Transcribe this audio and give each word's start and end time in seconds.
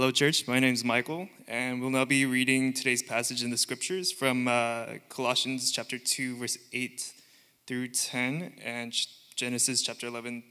Hello, 0.00 0.10
church. 0.10 0.48
My 0.48 0.58
name 0.58 0.72
is 0.72 0.82
Michael, 0.82 1.28
and 1.46 1.78
we'll 1.78 1.90
now 1.90 2.06
be 2.06 2.24
reading 2.24 2.72
today's 2.72 3.02
passage 3.02 3.44
in 3.44 3.50
the 3.50 3.58
scriptures 3.58 4.10
from 4.10 4.48
uh, 4.48 4.86
Colossians 5.10 5.70
chapter 5.70 5.98
2, 5.98 6.38
verse 6.38 6.56
8 6.72 7.12
through 7.66 7.88
10, 7.88 8.54
and 8.64 8.94
Genesis 9.36 9.82
chapter 9.82 10.06
11, 10.06 10.42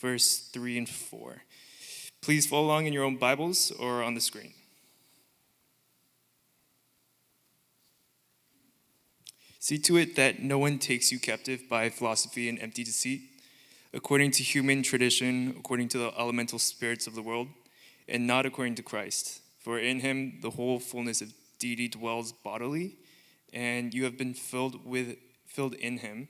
verse 0.00 0.48
3 0.54 0.78
and 0.78 0.88
4. 0.88 1.42
Please 2.22 2.46
follow 2.46 2.64
along 2.64 2.86
in 2.86 2.94
your 2.94 3.04
own 3.04 3.18
Bibles 3.18 3.70
or 3.72 4.02
on 4.02 4.14
the 4.14 4.22
screen. 4.22 4.54
See 9.58 9.76
to 9.80 9.98
it 9.98 10.16
that 10.16 10.42
no 10.42 10.58
one 10.58 10.78
takes 10.78 11.12
you 11.12 11.18
captive 11.18 11.68
by 11.68 11.90
philosophy 11.90 12.48
and 12.48 12.58
empty 12.58 12.84
deceit, 12.84 13.20
according 13.92 14.30
to 14.30 14.42
human 14.42 14.82
tradition, 14.82 15.54
according 15.58 15.88
to 15.88 15.98
the 15.98 16.18
elemental 16.18 16.58
spirits 16.58 17.06
of 17.06 17.14
the 17.14 17.20
world, 17.22 17.48
and 18.08 18.26
not 18.26 18.46
according 18.46 18.74
to 18.76 18.82
Christ. 18.82 19.40
For 19.58 19.78
in 19.78 20.00
him 20.00 20.38
the 20.42 20.50
whole 20.50 20.78
fullness 20.78 21.22
of 21.22 21.32
deity 21.58 21.88
dwells 21.88 22.32
bodily, 22.32 22.96
and 23.52 23.94
you 23.94 24.04
have 24.04 24.18
been 24.18 24.34
filled 24.34 24.84
with 24.84 25.16
filled 25.46 25.74
in 25.74 25.98
him, 25.98 26.28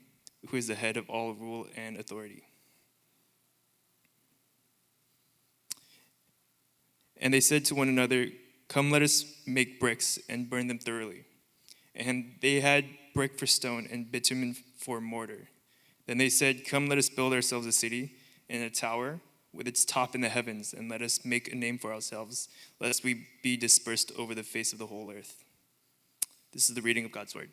who 0.49 0.57
is 0.57 0.67
the 0.67 0.75
head 0.75 0.97
of 0.97 1.09
all 1.09 1.33
rule 1.33 1.67
and 1.75 1.97
authority. 1.97 2.43
And 7.17 7.33
they 7.33 7.39
said 7.39 7.65
to 7.65 7.75
one 7.75 7.89
another, 7.89 8.27
Come, 8.67 8.91
let 8.91 9.01
us 9.01 9.25
make 9.47 9.79
bricks 9.79 10.19
and 10.29 10.49
burn 10.49 10.67
them 10.67 10.79
thoroughly. 10.79 11.25
And 11.95 12.35
they 12.41 12.59
had 12.59 12.85
brick 13.13 13.39
for 13.39 13.47
stone 13.47 13.87
and 13.91 14.11
bitumen 14.11 14.55
for 14.77 14.99
mortar. 15.01 15.47
Then 16.07 16.17
they 16.17 16.29
said, 16.29 16.65
Come, 16.65 16.87
let 16.87 16.97
us 16.97 17.09
build 17.09 17.33
ourselves 17.33 17.65
a 17.65 17.71
city 17.71 18.15
and 18.49 18.63
a 18.63 18.69
tower 18.69 19.19
with 19.55 19.67
its 19.67 19.85
top 19.85 20.13
in 20.13 20.21
the 20.21 20.29
heavens, 20.29 20.73
and 20.73 20.89
let 20.89 21.01
us 21.01 21.23
make 21.23 21.51
a 21.51 21.55
name 21.55 21.77
for 21.77 21.93
ourselves, 21.93 22.49
lest 22.79 23.03
we 23.03 23.27
be 23.41 23.55
dispersed 23.55 24.11
over 24.17 24.35
the 24.35 24.43
face 24.43 24.73
of 24.73 24.79
the 24.79 24.87
whole 24.87 25.11
earth. 25.11 25.43
This 26.51 26.69
is 26.69 26.75
the 26.75 26.81
reading 26.81 27.05
of 27.05 27.11
God's 27.11 27.33
word. 27.33 27.49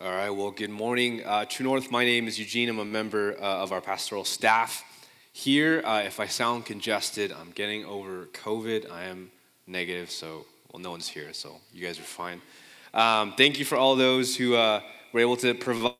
All 0.00 0.12
right, 0.12 0.30
well, 0.30 0.52
good 0.52 0.70
morning. 0.70 1.24
Uh, 1.24 1.44
True 1.44 1.64
North, 1.64 1.90
my 1.90 2.04
name 2.04 2.28
is 2.28 2.38
Eugene. 2.38 2.68
I'm 2.68 2.78
a 2.78 2.84
member 2.84 3.34
uh, 3.40 3.62
of 3.62 3.72
our 3.72 3.80
pastoral 3.80 4.24
staff 4.24 4.84
here. 5.32 5.82
Uh, 5.84 6.02
if 6.02 6.20
I 6.20 6.26
sound 6.26 6.66
congested, 6.66 7.32
I'm 7.32 7.50
getting 7.50 7.84
over 7.84 8.26
COVID. 8.26 8.90
I 8.92 9.04
am 9.04 9.32
negative, 9.66 10.10
so, 10.10 10.46
well, 10.72 10.80
no 10.80 10.92
one's 10.92 11.08
here, 11.08 11.32
so 11.32 11.56
you 11.72 11.84
guys 11.84 11.98
are 11.98 12.02
fine. 12.02 12.40
Um, 12.98 13.34
thank 13.36 13.60
you 13.60 13.64
for 13.64 13.78
all 13.78 13.94
those 13.94 14.34
who 14.34 14.56
uh, 14.56 14.80
were 15.12 15.20
able 15.20 15.36
to 15.36 15.54
provide 15.54 15.92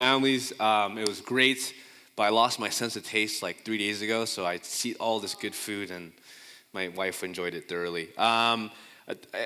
families. 0.00 0.52
Um, 0.58 0.98
it 0.98 1.08
was 1.08 1.20
great, 1.20 1.72
but 2.16 2.24
I 2.24 2.30
lost 2.30 2.58
my 2.58 2.68
sense 2.68 2.96
of 2.96 3.04
taste 3.04 3.44
like 3.44 3.64
three 3.64 3.78
days 3.78 4.02
ago, 4.02 4.24
so 4.24 4.44
I 4.44 4.58
see 4.58 4.96
all 4.96 5.20
this 5.20 5.36
good 5.36 5.54
food, 5.54 5.92
and 5.92 6.10
my 6.72 6.88
wife 6.88 7.22
enjoyed 7.22 7.54
it 7.54 7.68
thoroughly. 7.68 8.08
Um, 8.18 8.72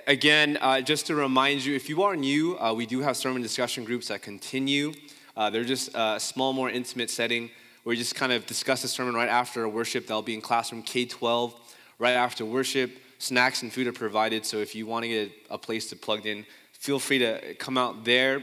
again, 0.07 0.57
uh, 0.63 0.81
just 0.81 1.07
to 1.09 1.15
remind 1.15 1.67
you, 1.67 1.77
if 1.77 1.91
you 1.91 2.03
are 2.03 2.17
new, 2.17 2.59
uh, 2.59 2.73
we 2.73 2.87
do 2.87 3.01
have 3.01 3.15
sermon 3.15 3.43
discussion 3.43 3.85
groups 3.85 4.09
that 4.09 4.23
continue. 4.23 4.95
Uh, 5.37 5.51
they're 5.51 5.65
just 5.65 5.91
a 5.95 6.19
small, 6.19 6.55
more 6.55 6.71
intimate 6.71 7.11
setting 7.11 7.51
where 7.83 7.93
we 7.93 7.97
just 7.99 8.15
kind 8.15 8.33
of 8.33 8.47
discuss 8.47 8.81
the 8.81 8.89
sermon 8.89 9.13
right 9.13 9.29
after 9.29 9.69
worship. 9.69 10.07
That'll 10.07 10.23
be 10.23 10.33
in 10.33 10.41
classroom 10.41 10.83
K 10.83 11.05
12, 11.05 11.55
right 11.99 12.15
after 12.15 12.47
worship. 12.47 12.91
Snacks 13.19 13.61
and 13.61 13.71
food 13.71 13.87
are 13.87 13.93
provided, 13.93 14.47
so 14.47 14.57
if 14.57 14.75
you 14.75 14.87
want 14.87 15.03
to 15.03 15.09
get 15.11 15.31
a 15.51 15.59
place 15.59 15.91
to 15.91 15.97
plug 15.97 16.25
in, 16.25 16.47
feel 16.81 16.99
free 16.99 17.19
to 17.19 17.55
come 17.57 17.77
out 17.77 18.05
there. 18.05 18.43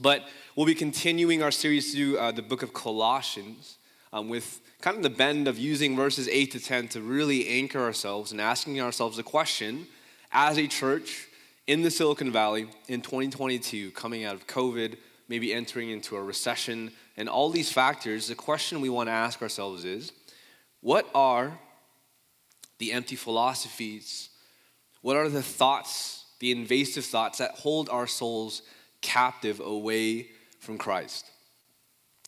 But 0.00 0.22
we'll 0.54 0.64
be 0.64 0.76
continuing 0.76 1.42
our 1.42 1.50
series 1.50 1.92
through 1.92 2.16
uh, 2.16 2.30
the 2.30 2.40
book 2.40 2.62
of 2.62 2.72
Colossians 2.72 3.78
um, 4.12 4.28
with 4.28 4.60
kind 4.80 4.96
of 4.96 5.02
the 5.02 5.10
bend 5.10 5.48
of 5.48 5.58
using 5.58 5.96
verses 5.96 6.28
8 6.28 6.52
to 6.52 6.60
10 6.60 6.88
to 6.88 7.00
really 7.00 7.48
anchor 7.48 7.80
ourselves 7.80 8.30
and 8.30 8.40
asking 8.40 8.80
ourselves 8.80 9.16
the 9.16 9.24
question 9.24 9.88
as 10.30 10.56
a 10.56 10.68
church 10.68 11.26
in 11.66 11.82
the 11.82 11.90
Silicon 11.90 12.30
Valley 12.30 12.68
in 12.86 13.02
2022, 13.02 13.90
coming 13.90 14.24
out 14.24 14.34
of 14.34 14.46
COVID, 14.46 14.96
maybe 15.28 15.52
entering 15.52 15.90
into 15.90 16.16
a 16.16 16.22
recession, 16.22 16.92
and 17.16 17.28
all 17.28 17.50
these 17.50 17.72
factors, 17.72 18.28
the 18.28 18.36
question 18.36 18.80
we 18.80 18.88
want 18.88 19.08
to 19.08 19.12
ask 19.12 19.42
ourselves 19.42 19.84
is 19.84 20.12
what 20.80 21.08
are 21.12 21.58
the 22.78 22.92
empty 22.92 23.16
philosophies? 23.16 24.28
What 25.02 25.16
are 25.16 25.28
the 25.28 25.42
thoughts 25.42 26.24
the 26.40 26.52
invasive 26.52 27.04
thoughts 27.04 27.38
that 27.38 27.52
hold 27.52 27.88
our 27.88 28.06
souls 28.06 28.62
captive 29.00 29.60
away 29.60 30.28
from 30.60 30.78
Christ. 30.78 31.26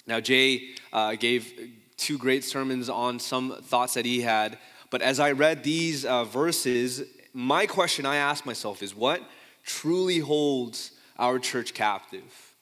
Now, 0.06 0.20
Jay 0.20 0.70
uh, 0.92 1.14
gave 1.14 1.52
two 1.96 2.18
great 2.18 2.44
sermons 2.44 2.88
on 2.88 3.18
some 3.18 3.56
thoughts 3.62 3.94
that 3.94 4.04
he 4.04 4.22
had, 4.22 4.58
but 4.90 5.02
as 5.02 5.20
I 5.20 5.32
read 5.32 5.62
these 5.62 6.04
uh, 6.04 6.24
verses, 6.24 7.02
my 7.32 7.66
question 7.66 8.06
I 8.06 8.16
ask 8.16 8.44
myself 8.44 8.82
is 8.82 8.94
what 8.94 9.22
truly 9.64 10.18
holds 10.18 10.92
our 11.18 11.38
church 11.38 11.74
captive? 11.74 12.54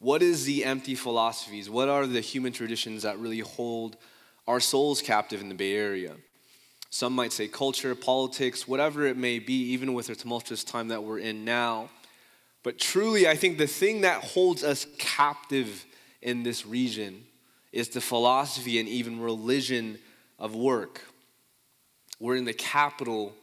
What 0.00 0.22
is 0.22 0.44
the 0.44 0.64
empty 0.64 0.94
philosophies? 0.94 1.68
What 1.68 1.88
are 1.88 2.06
the 2.06 2.20
human 2.20 2.52
traditions 2.52 3.02
that 3.02 3.18
really 3.18 3.40
hold 3.40 3.96
our 4.46 4.60
souls 4.60 5.02
captive 5.02 5.40
in 5.40 5.48
the 5.48 5.54
Bay 5.54 5.74
Area? 5.74 6.14
Some 6.90 7.14
might 7.14 7.32
say 7.32 7.48
culture, 7.48 7.94
politics, 7.94 8.66
whatever 8.66 9.06
it 9.06 9.16
may 9.16 9.38
be, 9.38 9.72
even 9.72 9.92
with 9.94 10.06
the 10.06 10.14
tumultuous 10.14 10.64
time 10.64 10.88
that 10.88 11.02
we're 11.02 11.18
in 11.18 11.44
now. 11.44 11.90
But 12.62 12.78
truly, 12.78 13.28
I 13.28 13.36
think 13.36 13.58
the 13.58 13.66
thing 13.66 14.02
that 14.02 14.22
holds 14.22 14.64
us 14.64 14.86
captive 14.98 15.84
in 16.22 16.42
this 16.42 16.66
region 16.66 17.24
is 17.72 17.90
the 17.90 18.00
philosophy 18.00 18.78
and 18.78 18.88
even 18.88 19.20
religion 19.20 19.98
of 20.38 20.54
work. 20.54 21.02
We're 22.18 22.36
in 22.36 22.44
the 22.44 22.54
capital 22.54 23.34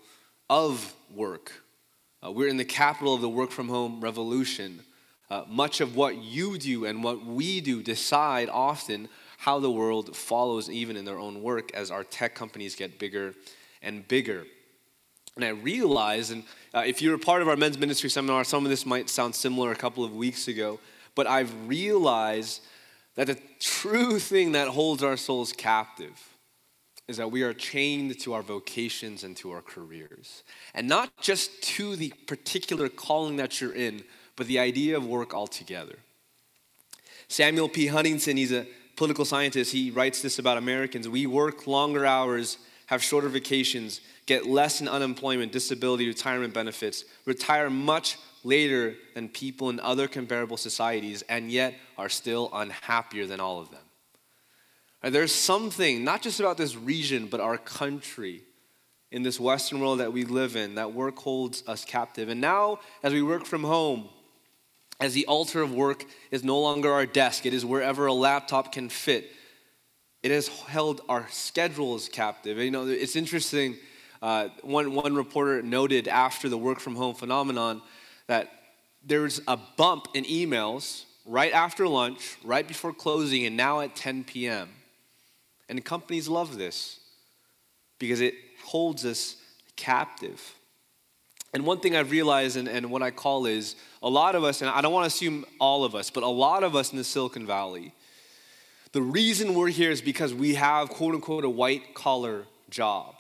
of 0.50 0.94
work. 1.14 1.52
Uh, 2.26 2.32
we're 2.32 2.48
in 2.48 2.58
the 2.58 2.66
capital 2.66 3.14
of 3.14 3.22
the 3.22 3.30
work 3.30 3.52
from 3.52 3.70
home 3.70 4.02
revolution. 4.02 4.82
Uh, 5.30 5.44
much 5.48 5.82
of 5.82 5.96
what 5.96 6.18
you 6.18 6.58
do 6.58 6.86
and 6.86 7.04
what 7.04 7.26
we 7.26 7.62
do 7.62 7.82
decide 7.82 8.50
often 8.50 9.08
how 9.38 9.60
the 9.60 9.72
world 9.72 10.16
follows 10.16 10.70
even 10.70 10.96
in 10.98 11.06
their 11.06 11.20
own 11.20 11.42
work 11.42 11.74
as 11.74 11.92
our 11.92 12.04
tech 12.04 12.36
companies 12.36 12.76
get 12.76 13.00
bigger 13.00 13.34
and 13.82 14.08
bigger. 14.08 14.46
And 15.36 15.44
I 15.44 15.50
realized, 15.50 16.32
and 16.32 16.44
uh, 16.74 16.84
if 16.86 17.02
you're 17.02 17.16
a 17.16 17.20
part 17.20 17.42
of 17.42 17.50
our 17.50 17.58
men's 17.58 17.78
ministry 17.78 18.10
seminar, 18.10 18.44
some 18.44 18.64
of 18.64 18.70
this 18.70 18.86
might 18.86 19.10
sound 19.10 19.36
similar 19.36 19.72
a 19.72 19.76
couple 19.76 20.04
of 20.04 20.16
weeks 20.16 20.48
ago, 20.48 20.80
but 21.14 21.28
I've 21.28 21.54
realized 21.68 22.62
that 23.16 23.28
the 23.28 23.38
true 23.60 24.20
thing 24.20 24.54
that 24.54 24.70
holds 24.70 25.04
our 25.04 25.18
souls 25.18 25.52
captive 25.52 26.30
is 27.08 27.18
that 27.18 27.32
we 27.32 27.44
are 27.44 27.54
chained 27.54 28.20
to 28.20 28.34
our 28.34 28.42
vocations 28.42 29.24
and 29.24 29.38
to 29.38 29.52
our 29.52 29.62
careers. 29.62 30.44
And 30.74 30.88
not 30.88 31.12
just 31.22 31.62
to 31.62 31.96
the 31.96 32.14
particular 32.28 32.90
calling 32.90 33.36
that 33.38 33.62
you're 33.62 33.76
in, 33.76 34.04
but 34.36 34.48
the 34.48 34.60
idea 34.60 34.98
of 34.98 35.06
work 35.06 35.34
altogether. 35.34 35.98
Samuel 37.28 37.70
P. 37.70 37.88
Huntington, 37.88 38.38
he's 38.38 38.52
a 38.52 38.66
political 38.96 39.26
scientist, 39.26 39.72
he 39.72 39.92
writes 39.92 40.22
this 40.22 40.40
about 40.40 40.58
Americans. 40.58 41.08
We 41.08 41.28
work 41.28 41.68
longer 41.68 42.06
hours, 42.06 42.58
have 42.88 43.04
shorter 43.04 43.30
vacations, 43.30 44.02
get 44.26 44.46
less 44.46 44.82
in 44.82 44.88
unemployment, 44.88 45.52
disability, 45.52 46.08
retirement 46.08 46.54
benefits, 46.54 47.06
retire 47.26 47.70
much 47.70 48.18
later 48.44 48.96
than 49.14 49.28
people 49.30 49.70
in 49.70 49.80
other 49.80 50.08
comparable 50.08 50.58
societies, 50.58 51.24
and 51.24 51.52
yet 51.52 51.74
are 51.98 52.10
still 52.10 52.50
unhappier 52.54 53.26
than 53.26 53.40
all 53.40 53.60
of 53.60 53.72
them. 53.72 53.82
there's 55.14 55.34
something, 55.34 56.04
not 56.04 56.22
just 56.22 56.40
about 56.40 56.58
this 56.58 56.76
region, 56.76 57.28
but 57.28 57.40
our 57.40 57.58
country 57.58 58.44
in 59.12 59.24
this 59.24 59.40
Western 59.40 59.80
world 59.80 60.00
that 60.00 60.12
we 60.12 60.26
live 60.26 60.56
in, 60.56 60.76
that 60.76 60.94
work 60.94 61.18
holds 61.18 61.64
us 61.68 61.86
captive. 61.86 62.30
And 62.30 62.42
now, 62.42 62.80
as 63.04 63.14
we 63.14 63.22
work 63.22 63.46
from 63.46 63.64
home, 63.64 64.10
as 65.00 65.14
the 65.14 65.26
altar 65.26 65.62
of 65.62 65.74
work 65.74 66.06
is 66.32 66.44
no 66.44 66.60
longer 66.60 66.92
our 66.92 67.06
desk, 67.06 67.46
it 67.46 67.54
is 67.54 67.66
wherever 67.66 68.06
a 68.06 68.14
laptop 68.14 68.72
can 68.72 68.90
fit. 68.90 69.32
It 70.24 70.32
has 70.32 70.48
held 70.48 71.02
our 71.10 71.28
schedules 71.30 72.10
captive. 72.10 72.58
You 72.58 72.72
know, 72.72 72.88
it's 72.88 73.16
interesting. 73.16 73.76
Uh, 74.22 74.50
one, 74.62 74.94
one 74.94 75.14
reporter 75.14 75.62
noted 75.62 76.08
after 76.08 76.50
the 76.50 76.58
work 76.58 76.80
from 76.80 76.96
home 76.96 77.14
phenomenon 77.14 77.82
that 78.28 78.52
there's 79.06 79.42
a 79.48 79.58
bump 79.78 80.08
in 80.16 80.24
emails 80.24 81.04
right 81.26 81.54
after 81.54 81.88
lunch, 81.88 82.38
right 82.44 82.68
before 82.68 82.94
closing, 82.94 83.46
and 83.46 83.56
now 83.58 83.82
at 83.82 83.96
10 83.96 84.24
p.m. 84.24 84.70
And 85.70 85.84
companies 85.84 86.28
love 86.28 86.58
this 86.58 87.00
because 88.00 88.22
it 88.22 88.36
holds 88.64 89.06
us 89.06 89.36
captive. 89.76 90.56
And 91.56 91.66
one 91.66 91.80
thing 91.80 91.96
I've 91.96 92.12
realized, 92.12 92.58
and, 92.58 92.68
and 92.68 92.92
what 92.92 93.02
I 93.02 93.12
call 93.12 93.46
is 93.46 93.78
a 94.04 94.10
lot 94.10 94.36
of 94.36 94.44
us, 94.44 94.60
and 94.60 94.70
I 94.70 94.82
don't 94.82 94.92
want 94.92 95.10
to 95.10 95.16
assume 95.16 95.46
all 95.58 95.86
of 95.86 95.96
us, 95.96 96.10
but 96.10 96.22
a 96.22 96.28
lot 96.28 96.66
of 96.66 96.76
us 96.76 96.92
in 96.92 96.98
the 96.98 97.04
Silicon 97.06 97.48
Valley, 97.48 97.94
the 98.92 99.02
reason 99.02 99.54
we're 99.54 99.70
here 99.70 99.90
is 99.90 100.02
because 100.02 100.34
we 100.34 100.56
have, 100.56 100.90
quote 100.90 101.16
unquote, 101.16 101.46
a 101.46 101.50
white 101.50 101.94
collar 101.94 102.44
job. 102.70 103.16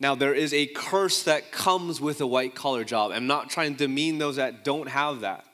Now, 0.00 0.16
there 0.16 0.34
is 0.34 0.52
a 0.52 0.66
curse 0.66 1.22
that 1.22 1.52
comes 1.52 2.00
with 2.00 2.20
a 2.20 2.26
white 2.26 2.56
collar 2.56 2.82
job. 2.82 3.12
I'm 3.12 3.28
not 3.28 3.50
trying 3.50 3.76
to 3.76 3.86
demean 3.86 4.18
those 4.18 4.34
that 4.34 4.64
don't 4.64 4.88
have 4.88 5.20
that. 5.20 5.44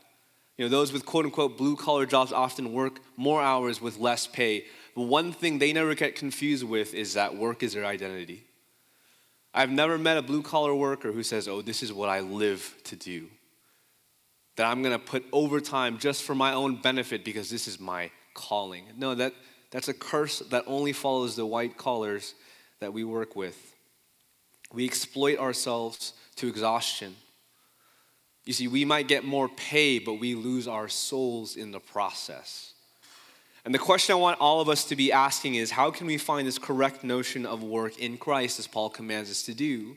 You 0.57 0.65
know, 0.65 0.71
those 0.71 0.91
with 0.91 1.05
quote 1.05 1.27
unquote 1.27 1.59
blue 1.59 1.77
collar 1.77 2.07
jobs 2.07 2.33
often 2.33 2.73
work 2.73 2.99
more 3.19 3.43
hours 3.43 3.79
with 3.79 3.99
less 3.99 4.27
pay. 4.27 4.65
But 4.95 5.03
one 5.03 5.33
thing 5.33 5.59
they 5.59 5.75
never 5.75 5.95
get 5.95 6.17
confused 6.17 6.65
with 6.65 6.95
is 6.95 7.13
that 7.13 7.37
work 7.37 7.63
is 7.63 7.75
their 7.75 7.85
identity. 7.85 8.47
I've 9.57 9.71
never 9.71 9.97
met 9.97 10.19
a 10.19 10.23
blue 10.23 10.43
collar 10.43 10.75
worker 10.75 11.11
who 11.13 11.23
says, 11.23 11.49
Oh, 11.49 11.63
this 11.63 11.83
is 11.83 11.93
what 11.93 12.11
I 12.11 12.21
live 12.21 12.77
to 12.85 12.95
do. 12.95 13.29
That 14.57 14.67
I'm 14.67 14.83
going 14.83 14.93
to 14.93 15.05
put 15.05 15.25
overtime 15.33 15.99
just 15.99 16.23
for 16.23 16.35
my 16.35 16.53
own 16.53 16.77
benefit 16.77 17.25
because 17.25 17.49
this 17.49 17.67
is 17.67 17.81
my 17.81 18.11
calling. 18.35 18.85
No, 18.99 19.15
that, 19.15 19.33
that's 19.71 19.89
a 19.89 19.95
curse 19.95 20.41
that 20.51 20.65
only 20.67 20.93
follows 20.93 21.37
the 21.37 21.47
white 21.47 21.79
collars 21.79 22.35
that 22.81 22.93
we 22.93 23.03
work 23.03 23.35
with. 23.35 23.75
We 24.73 24.85
exploit 24.85 25.39
ourselves 25.39 26.13
to 26.37 26.49
exhaustion. 26.49 27.17
You 28.45 28.53
see, 28.53 28.69
we 28.69 28.85
might 28.85 29.09
get 29.09 29.25
more 29.25 29.49
pay, 29.49 29.99
but 29.99 30.15
we 30.15 30.35
lose 30.35 30.69
our 30.69 30.89
souls 30.89 31.57
in 31.57 31.71
the 31.73 31.81
process. 31.81 32.75
And 33.67 33.75
the 33.75 33.81
question 33.81 34.13
I 34.13 34.17
want 34.17 34.41
all 34.41 34.61
of 34.61 34.69
us 34.69 34.85
to 34.85 34.97
be 34.97 35.11
asking 35.11 35.57
is 35.57 35.73
how 35.73 35.91
can 35.91 36.07
we 36.07 36.19
find 36.19 36.47
this 36.47 36.57
correct 36.57 37.03
notion 37.03 37.45
of 37.45 37.65
work 37.65 37.99
in 37.99 38.17
Christ 38.17 38.61
as 38.61 38.69
Paul 38.69 38.91
commands 38.91 39.29
us 39.29 39.43
to 39.43 39.55
do? 39.55 39.97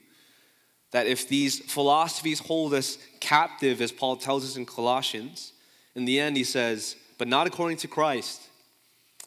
That 0.90 1.06
if 1.06 1.28
these 1.28 1.60
philosophies 1.60 2.40
hold 2.40 2.74
us 2.74 2.98
captive, 3.20 3.80
as 3.80 3.92
Paul 3.92 4.16
tells 4.16 4.44
us 4.44 4.58
in 4.58 4.66
Colossians, 4.66 5.54
in 5.94 6.06
the 6.06 6.20
end 6.20 6.36
he 6.36 6.44
says, 6.44 6.96
but 7.20 7.28
not 7.28 7.46
according 7.46 7.78
to 7.78 7.88
Christ. 7.88 8.42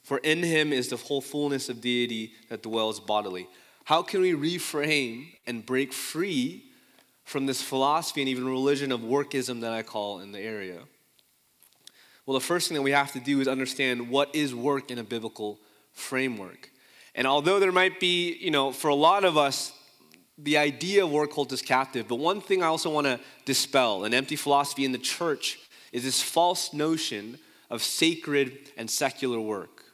For 0.02 0.18
in 0.18 0.42
him 0.42 0.72
is 0.72 0.88
the 0.88 0.96
whole 0.96 1.20
fullness 1.20 1.68
of 1.68 1.80
deity 1.80 2.32
that 2.48 2.64
dwells 2.64 2.98
bodily. 2.98 3.46
How 3.84 4.02
can 4.02 4.22
we 4.22 4.32
reframe 4.32 5.34
and 5.46 5.64
break 5.64 5.92
free 5.92 6.64
from 7.22 7.46
this 7.46 7.62
philosophy 7.62 8.22
and 8.22 8.28
even 8.28 8.48
religion 8.48 8.90
of 8.90 9.02
workism 9.02 9.60
that 9.60 9.72
I 9.72 9.84
call 9.84 10.18
in 10.18 10.32
the 10.32 10.40
area? 10.40 10.80
Well, 12.32 12.40
the 12.40 12.46
first 12.46 12.66
thing 12.68 12.76
that 12.76 12.82
we 12.82 12.92
have 12.92 13.12
to 13.12 13.20
do 13.20 13.42
is 13.42 13.46
understand 13.46 14.08
what 14.08 14.34
is 14.34 14.54
work 14.54 14.90
in 14.90 14.96
a 14.96 15.04
biblical 15.04 15.60
framework. 15.92 16.70
And 17.14 17.26
although 17.26 17.60
there 17.60 17.72
might 17.72 18.00
be, 18.00 18.38
you 18.40 18.50
know, 18.50 18.72
for 18.72 18.88
a 18.88 18.94
lot 18.94 19.26
of 19.26 19.36
us, 19.36 19.70
the 20.38 20.56
idea 20.56 21.04
of 21.04 21.10
work 21.10 21.30
holds 21.30 21.52
us 21.52 21.60
captive, 21.60 22.08
but 22.08 22.14
one 22.14 22.40
thing 22.40 22.62
I 22.62 22.68
also 22.68 22.88
want 22.88 23.06
to 23.06 23.20
dispel 23.44 24.04
an 24.04 24.14
empty 24.14 24.36
philosophy 24.36 24.86
in 24.86 24.92
the 24.92 24.98
church 24.98 25.58
is 25.92 26.04
this 26.04 26.22
false 26.22 26.72
notion 26.72 27.38
of 27.68 27.82
sacred 27.82 28.70
and 28.78 28.88
secular 28.88 29.38
work. 29.38 29.84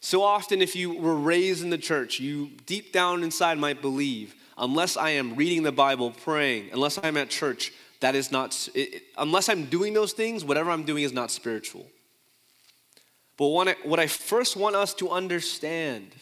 So 0.00 0.24
often, 0.24 0.60
if 0.60 0.74
you 0.74 0.94
were 0.94 1.14
raised 1.14 1.62
in 1.62 1.70
the 1.70 1.78
church, 1.78 2.18
you 2.18 2.50
deep 2.66 2.92
down 2.92 3.22
inside 3.22 3.56
might 3.56 3.80
believe 3.80 4.34
unless 4.58 4.96
I 4.96 5.10
am 5.10 5.36
reading 5.36 5.62
the 5.62 5.70
Bible, 5.70 6.10
praying, 6.10 6.70
unless 6.72 6.98
I'm 7.00 7.16
at 7.16 7.30
church, 7.30 7.72
that 8.00 8.14
is 8.14 8.30
not, 8.30 8.68
it, 8.74 9.02
unless 9.16 9.48
I'm 9.48 9.66
doing 9.66 9.94
those 9.94 10.12
things, 10.12 10.44
whatever 10.44 10.70
I'm 10.70 10.84
doing 10.84 11.04
is 11.04 11.12
not 11.12 11.30
spiritual. 11.30 11.86
But 13.36 13.48
what 13.48 13.68
I, 13.68 13.76
what 13.84 14.00
I 14.00 14.06
first 14.06 14.56
want 14.56 14.76
us 14.76 14.94
to 14.94 15.10
understand 15.10 16.12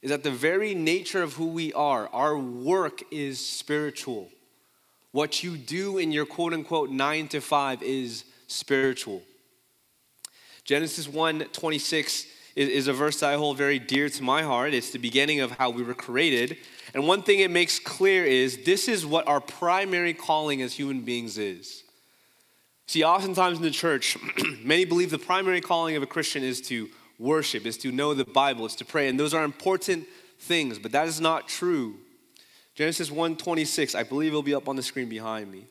is 0.00 0.10
that 0.10 0.22
the 0.22 0.30
very 0.30 0.74
nature 0.74 1.22
of 1.22 1.34
who 1.34 1.46
we 1.46 1.72
are, 1.72 2.08
our 2.12 2.36
work 2.36 3.02
is 3.10 3.44
spiritual. 3.44 4.28
What 5.12 5.42
you 5.42 5.56
do 5.56 5.98
in 5.98 6.10
your 6.10 6.26
quote 6.26 6.52
unquote 6.52 6.90
nine 6.90 7.28
to 7.28 7.40
five 7.40 7.82
is 7.82 8.24
spiritual. 8.46 9.22
Genesis 10.64 11.08
1 11.08 11.40
26 11.52 12.26
is, 12.54 12.68
is 12.68 12.88
a 12.88 12.92
verse 12.92 13.20
that 13.20 13.30
I 13.30 13.36
hold 13.36 13.56
very 13.56 13.78
dear 13.78 14.08
to 14.08 14.22
my 14.22 14.42
heart. 14.42 14.74
It's 14.74 14.90
the 14.90 14.98
beginning 14.98 15.40
of 15.40 15.52
how 15.52 15.70
we 15.70 15.82
were 15.82 15.94
created. 15.94 16.56
And 16.94 17.06
one 17.06 17.22
thing 17.22 17.40
it 17.40 17.50
makes 17.50 17.78
clear 17.78 18.24
is 18.24 18.64
this 18.64 18.88
is 18.88 19.06
what 19.06 19.26
our 19.26 19.40
primary 19.40 20.14
calling 20.14 20.60
as 20.62 20.74
human 20.74 21.00
beings 21.00 21.38
is. 21.38 21.84
See, 22.86 23.02
oftentimes 23.02 23.58
in 23.58 23.64
the 23.64 23.70
church, 23.70 24.18
many 24.62 24.84
believe 24.84 25.10
the 25.10 25.18
primary 25.18 25.60
calling 25.60 25.96
of 25.96 26.02
a 26.02 26.06
Christian 26.06 26.42
is 26.42 26.60
to 26.62 26.88
worship, 27.18 27.64
is 27.64 27.78
to 27.78 27.92
know 27.92 28.12
the 28.12 28.24
Bible, 28.24 28.66
is 28.66 28.76
to 28.76 28.84
pray, 28.84 29.08
and 29.08 29.18
those 29.18 29.32
are 29.32 29.44
important 29.44 30.06
things, 30.38 30.78
but 30.78 30.92
that 30.92 31.08
is 31.08 31.20
not 31.20 31.48
true. 31.48 31.96
Genesis 32.74 33.10
1:26, 33.10 33.94
I 33.94 34.02
believe 34.02 34.32
it'll 34.32 34.42
be 34.42 34.54
up 34.54 34.68
on 34.68 34.76
the 34.76 34.82
screen 34.82 35.08
behind 35.08 35.50
me. 35.50 35.66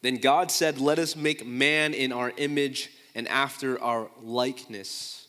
Then 0.00 0.16
God 0.16 0.50
said, 0.50 0.78
"Let 0.78 0.98
us 0.98 1.16
make 1.16 1.44
man 1.44 1.92
in 1.92 2.12
our 2.12 2.32
image 2.36 2.90
and 3.14 3.26
after 3.28 3.80
our 3.82 4.10
likeness." 4.22 5.22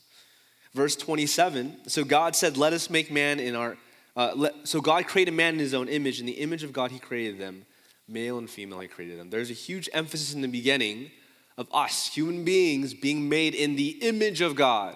Verse 0.73 0.95
27 0.95 1.77
So 1.87 2.03
God 2.03 2.35
said, 2.35 2.57
Let 2.57 2.73
us 2.73 2.89
make 2.89 3.11
man 3.11 3.39
in 3.39 3.55
our. 3.55 3.77
Uh, 4.15 4.31
let, 4.35 4.67
so 4.67 4.79
God 4.79 5.07
created 5.07 5.33
man 5.33 5.53
in 5.53 5.59
his 5.59 5.73
own 5.73 5.87
image. 5.87 6.19
In 6.19 6.25
the 6.25 6.33
image 6.33 6.63
of 6.63 6.71
God, 6.71 6.91
he 6.91 6.99
created 6.99 7.39
them. 7.39 7.65
Male 8.07 8.37
and 8.37 8.49
female, 8.49 8.79
he 8.79 8.87
created 8.87 9.19
them. 9.19 9.29
There's 9.29 9.49
a 9.49 9.53
huge 9.53 9.89
emphasis 9.93 10.33
in 10.33 10.41
the 10.41 10.47
beginning 10.47 11.11
of 11.57 11.67
us, 11.73 12.13
human 12.13 12.43
beings, 12.43 12.93
being 12.93 13.29
made 13.29 13.55
in 13.55 13.75
the 13.75 13.89
image 14.01 14.41
of 14.41 14.55
God. 14.55 14.95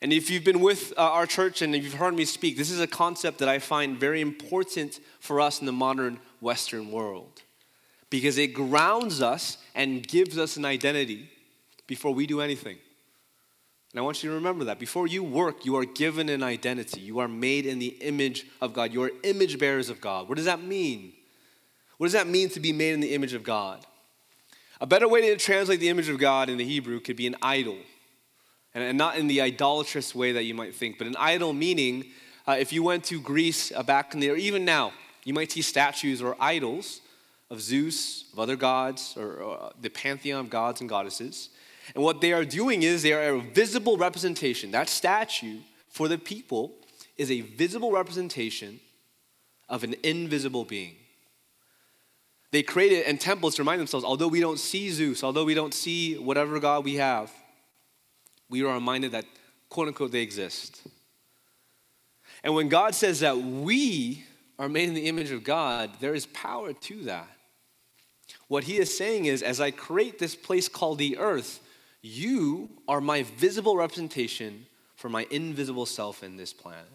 And 0.00 0.12
if 0.12 0.30
you've 0.30 0.44
been 0.44 0.60
with 0.60 0.92
uh, 0.96 1.02
our 1.02 1.26
church 1.26 1.62
and 1.62 1.74
you've 1.74 1.94
heard 1.94 2.14
me 2.14 2.24
speak, 2.24 2.56
this 2.56 2.70
is 2.70 2.80
a 2.80 2.88
concept 2.88 3.38
that 3.38 3.48
I 3.48 3.60
find 3.60 3.98
very 3.98 4.20
important 4.20 4.98
for 5.20 5.40
us 5.40 5.60
in 5.60 5.66
the 5.66 5.72
modern 5.72 6.18
Western 6.40 6.90
world 6.90 7.42
because 8.10 8.36
it 8.36 8.48
grounds 8.48 9.22
us 9.22 9.58
and 9.74 10.06
gives 10.06 10.38
us 10.38 10.56
an 10.56 10.64
identity 10.64 11.30
before 11.86 12.12
we 12.12 12.26
do 12.26 12.40
anything. 12.40 12.78
And 13.92 14.00
I 14.00 14.02
want 14.02 14.22
you 14.22 14.30
to 14.30 14.34
remember 14.34 14.64
that. 14.64 14.78
Before 14.78 15.06
you 15.06 15.22
work, 15.22 15.66
you 15.66 15.76
are 15.76 15.84
given 15.84 16.28
an 16.30 16.42
identity. 16.42 17.00
You 17.00 17.18
are 17.18 17.28
made 17.28 17.66
in 17.66 17.78
the 17.78 17.88
image 18.00 18.46
of 18.60 18.72
God. 18.72 18.92
You 18.92 19.02
are 19.02 19.10
image 19.22 19.58
bearers 19.58 19.90
of 19.90 20.00
God. 20.00 20.28
What 20.28 20.36
does 20.36 20.46
that 20.46 20.62
mean? 20.62 21.12
What 21.98 22.06
does 22.06 22.14
that 22.14 22.26
mean 22.26 22.48
to 22.50 22.60
be 22.60 22.72
made 22.72 22.94
in 22.94 23.00
the 23.00 23.14
image 23.14 23.34
of 23.34 23.42
God? 23.42 23.84
A 24.80 24.86
better 24.86 25.06
way 25.06 25.20
to 25.20 25.36
translate 25.36 25.78
the 25.78 25.90
image 25.90 26.08
of 26.08 26.18
God 26.18 26.48
in 26.48 26.56
the 26.56 26.64
Hebrew 26.64 27.00
could 27.00 27.16
be 27.16 27.26
an 27.26 27.36
idol. 27.42 27.76
And 28.74 28.96
not 28.96 29.16
in 29.16 29.26
the 29.26 29.42
idolatrous 29.42 30.14
way 30.14 30.32
that 30.32 30.44
you 30.44 30.54
might 30.54 30.74
think, 30.74 30.96
but 30.96 31.06
an 31.06 31.16
idol 31.18 31.52
meaning 31.52 32.06
uh, 32.48 32.56
if 32.58 32.72
you 32.72 32.82
went 32.82 33.04
to 33.04 33.20
Greece 33.20 33.70
uh, 33.72 33.82
back 33.82 34.14
in 34.14 34.20
the, 34.20 34.30
or 34.30 34.36
even 34.36 34.64
now, 34.64 34.92
you 35.24 35.34
might 35.34 35.52
see 35.52 35.62
statues 35.62 36.20
or 36.20 36.34
idols 36.40 37.00
of 37.50 37.60
Zeus, 37.60 38.24
of 38.32 38.40
other 38.40 38.56
gods, 38.56 39.14
or 39.16 39.42
uh, 39.42 39.70
the 39.80 39.90
pantheon 39.90 40.40
of 40.40 40.50
gods 40.50 40.80
and 40.80 40.88
goddesses. 40.88 41.50
And 41.94 42.04
what 42.04 42.20
they 42.20 42.32
are 42.32 42.44
doing 42.44 42.82
is 42.82 43.02
they 43.02 43.12
are 43.12 43.34
a 43.34 43.40
visible 43.40 43.96
representation. 43.96 44.70
That 44.70 44.88
statue 44.88 45.58
for 45.88 46.08
the 46.08 46.18
people 46.18 46.72
is 47.16 47.30
a 47.30 47.40
visible 47.40 47.92
representation 47.92 48.80
of 49.68 49.84
an 49.84 49.94
invisible 50.02 50.64
being. 50.64 50.96
They 52.50 52.62
created 52.62 53.04
and 53.06 53.18
temples 53.20 53.56
to 53.56 53.62
remind 53.62 53.80
themselves, 53.80 54.04
although 54.04 54.28
we 54.28 54.40
don't 54.40 54.58
see 54.58 54.90
Zeus, 54.90 55.24
although 55.24 55.44
we 55.44 55.54
don't 55.54 55.72
see 55.72 56.18
whatever 56.18 56.60
God 56.60 56.84
we 56.84 56.96
have, 56.96 57.32
we 58.50 58.62
are 58.62 58.74
reminded 58.74 59.12
that, 59.12 59.24
quote 59.70 59.88
unquote, 59.88 60.12
they 60.12 60.20
exist. 60.20 60.82
And 62.44 62.54
when 62.54 62.68
God 62.68 62.94
says 62.94 63.20
that 63.20 63.38
we 63.38 64.24
are 64.58 64.68
made 64.68 64.88
in 64.88 64.94
the 64.94 65.06
image 65.06 65.30
of 65.30 65.44
God, 65.44 65.90
there 66.00 66.14
is 66.14 66.26
power 66.26 66.74
to 66.74 67.04
that. 67.04 67.28
What 68.48 68.64
he 68.64 68.76
is 68.76 68.94
saying 68.94 69.24
is, 69.24 69.42
as 69.42 69.60
I 69.60 69.70
create 69.70 70.18
this 70.18 70.36
place 70.36 70.68
called 70.68 70.98
the 70.98 71.16
earth, 71.16 71.60
you 72.02 72.68
are 72.88 73.00
my 73.00 73.22
visible 73.22 73.76
representation 73.76 74.66
for 74.96 75.08
my 75.08 75.26
invisible 75.30 75.86
self 75.86 76.22
in 76.22 76.36
this 76.36 76.52
planet. 76.52 76.86